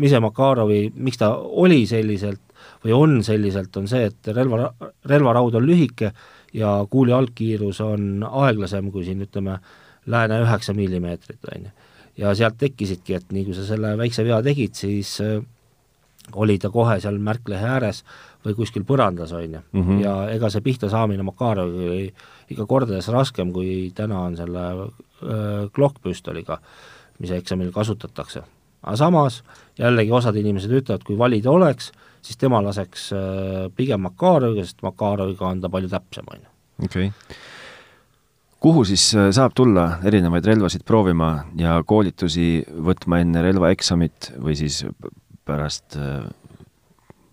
[0.00, 2.40] mis see Makarovi, miks ta oli selliselt
[2.84, 4.70] või on selliselt, on see, et relva,
[5.08, 6.12] relvaraud on lühike
[6.56, 9.58] ja kuuli algkiirus on aeglasem kui siin ütleme,
[10.06, 11.70] lääne üheksa millimeetrit, on ju.
[12.16, 15.40] ja sealt tekkisidki, et nii kui sa selle väikse vea tegid, siis äh,
[16.34, 18.02] oli ta kohe seal märklehe ääres
[18.44, 20.00] või kuskil põrandas, on ju mm, -hmm.
[20.04, 22.14] ja ega see pihta saamine Makarovi oli
[22.50, 26.58] ikka kordades raskem, kui täna on selle äh, Glock-püstoliga,
[27.18, 28.42] mis eksamil kasutatakse.
[28.82, 29.42] aga samas
[29.78, 31.92] jällegi osad inimesed ütlevad, kui valida oleks,
[32.22, 36.48] siis tema laseks äh, pigem Makaroviga, sest Makaroviga on ta palju täpsem, on ju.
[36.84, 37.36] okei okay.
[38.60, 44.82] Kuhu siis saab tulla erinevaid relvasid proovima ja koolitusi võtma enne relvaeksamit või siis
[45.48, 45.96] pärast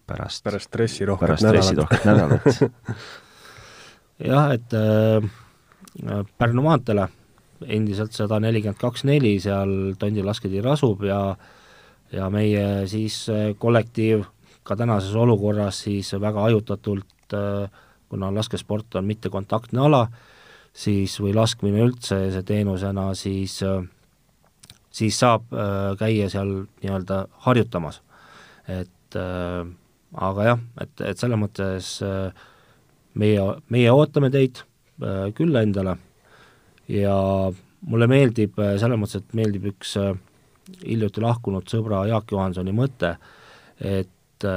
[0.08, 2.48] pärast pärast stressirohket pärast stressirohket nädalat?
[4.32, 5.28] Jah, et äh,
[6.38, 7.08] Pärnu maanteele
[7.66, 11.22] endiselt sada nelikümmend kaks neli, seal Tondi lasketiir asub ja
[12.14, 14.24] ja meie siis äh, kollektiiv
[14.64, 17.68] ka tänases olukorras siis väga hajutatult äh,,
[18.10, 20.08] kuna laskesport on mittekontaktne ala,
[20.74, 23.62] siis või laskmine üldse see teenusena, siis
[24.98, 28.02] siis saab äh, käia seal nii-öelda harjutamas.
[28.68, 29.68] et äh,
[30.14, 32.32] aga jah, et, et selles mõttes äh,
[33.14, 34.64] meie, meie ootame teid
[35.38, 35.92] külla endale
[36.90, 37.14] ja
[37.86, 39.92] mulle meeldib selles mõttes, et meeldib üks
[40.80, 43.12] hiljuti lahkunud sõbra Jaak Johansoni mõte,
[43.78, 44.48] et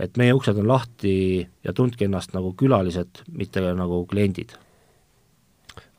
[0.00, 4.56] et meie uksed on lahti ja tundke ennast nagu külalised, mitte nagu kliendid.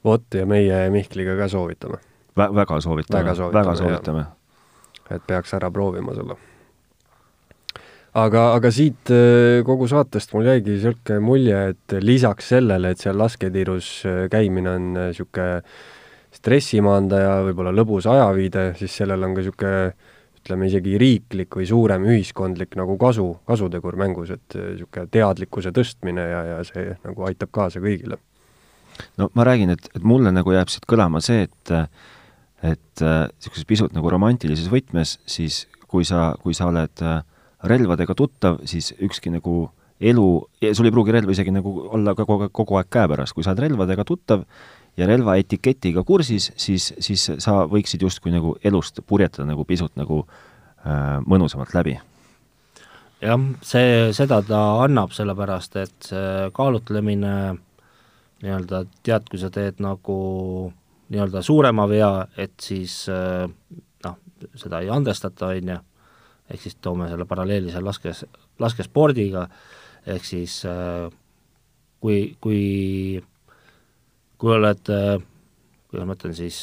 [0.05, 2.01] Vot, ja meie Mihkliga ka soovitame
[2.37, 2.49] Vä.
[2.55, 4.25] väga soovitame, väga soovitame, väga soovitame.
[5.11, 6.37] et peaks ära proovima selle
[8.13, 13.17] aga, aga siit äh, kogu saatest mul jäigi niisugune mulje, et lisaks sellele, et seal
[13.19, 15.85] lasketiirus äh, käimine on niisugune äh,
[16.35, 19.79] stressimaandaja, võib-olla lõbus ajaviide, siis sellel on ka niisugune
[20.45, 26.41] ütleme isegi riiklik või suurem ühiskondlik nagu kasu, kasutegur mängus, et niisugune teadlikkuse tõstmine ja,
[26.51, 28.19] ja see nagu aitab kaasa kõigile.
[29.17, 31.73] No ma räägin, et, et mulle nagu jääb siit kõlama see, et
[32.65, 35.65] et niisuguses pisut nagu romantilises võtmes, siis
[35.95, 37.19] kui sa, kui sa oled äh,
[37.69, 39.69] relvadega tuttav, siis ükski nagu
[39.99, 40.25] elu,
[40.75, 43.63] sul ei pruugi relv isegi nagu olla ka kogu, kogu aeg käepärast, kui sa oled
[43.67, 44.43] relvadega tuttav
[44.99, 50.23] ja relva etiketiga kursis, siis, siis sa võiksid justkui nagu elust purjetada nagu pisut nagu
[50.25, 51.95] äh, mõnusamalt läbi.
[53.23, 57.35] jah, see, seda ta annab, sellepärast et see kaalutlemine
[58.45, 60.15] nii-öelda tead, kui sa teed nagu
[61.09, 63.45] nii-öelda suurema vea, et siis äh,
[64.05, 64.17] noh,
[64.57, 65.81] seda ei andestata, on ju.
[66.45, 68.19] Ehk siis toome selle paralleeli seal laskes,
[68.61, 69.47] laskespordiga,
[70.13, 71.07] ehk siis äh,
[72.03, 73.23] kui, kui,
[74.37, 75.15] kui oled, äh,
[75.89, 76.59] kuidas ma ütlen siis,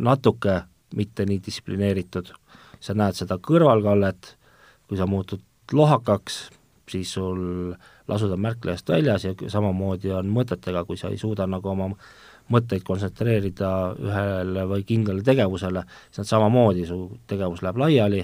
[0.00, 0.62] natuke
[0.96, 2.32] mitte nii distsiplineeritud,
[2.80, 4.32] sa näed seda kõrvalkallet,
[4.88, 5.44] kui sa muutud
[5.76, 6.46] lohakaks,
[6.90, 7.72] siis sul
[8.08, 11.90] lasud on märklehest väljas ja samamoodi on mõtetega, kui sa ei suuda nagu oma
[12.52, 13.70] mõtteid kontsentreerida
[14.02, 16.98] ühele või kindlale tegevusele, siis nad samamoodi, su
[17.30, 18.22] tegevus läheb laiali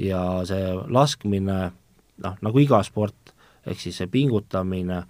[0.00, 1.58] ja see laskmine,
[2.24, 3.34] noh, nagu iga sport,
[3.66, 5.02] ehk siis see pingutamine,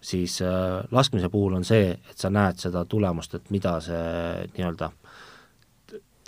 [0.00, 4.90] siis äh, laskmise puhul on see, et sa näed seda tulemust, et mida see nii-öelda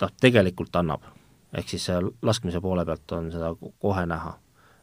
[0.02, 1.08] noh, tegelikult annab.
[1.52, 1.90] ehk siis
[2.24, 4.38] laskmise poole pealt on seda kohe näha.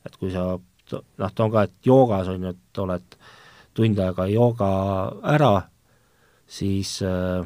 [0.09, 3.19] Et kui sa noh, toon ka, et joogas on ju, et oled
[3.77, 4.69] tund aega jooga
[5.37, 5.53] ära,
[6.49, 7.45] siis äh,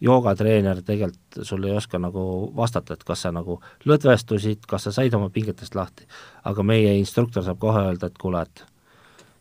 [0.00, 2.22] joogatreener tegelikult sul ei oska nagu
[2.56, 6.06] vastata, et kas sa nagu lõdvestusid, kas sa said oma pingetest lahti.
[6.44, 8.64] aga meie instruktor saab kohe öelda, et kuule, et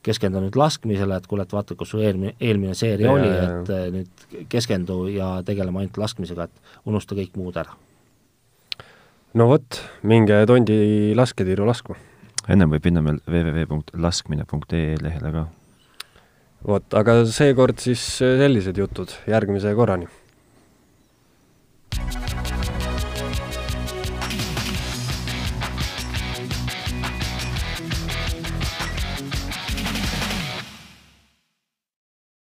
[0.07, 3.81] keskendu nüüd laskmisele, et kuule, et vaata, kus su eelmine, eelmine seeria oli, et ja.
[3.93, 7.75] nüüd keskendu ja tegeleme ainult laskmisega, et unusta kõik muud ära.
[9.37, 11.99] no vot, minge Tondi lasketiiru laskma.
[12.47, 15.47] Ennem võib minna meil www.laskmine.ee lehele ka.
[16.67, 20.09] vot, aga seekord siis sellised jutud, järgmise korrani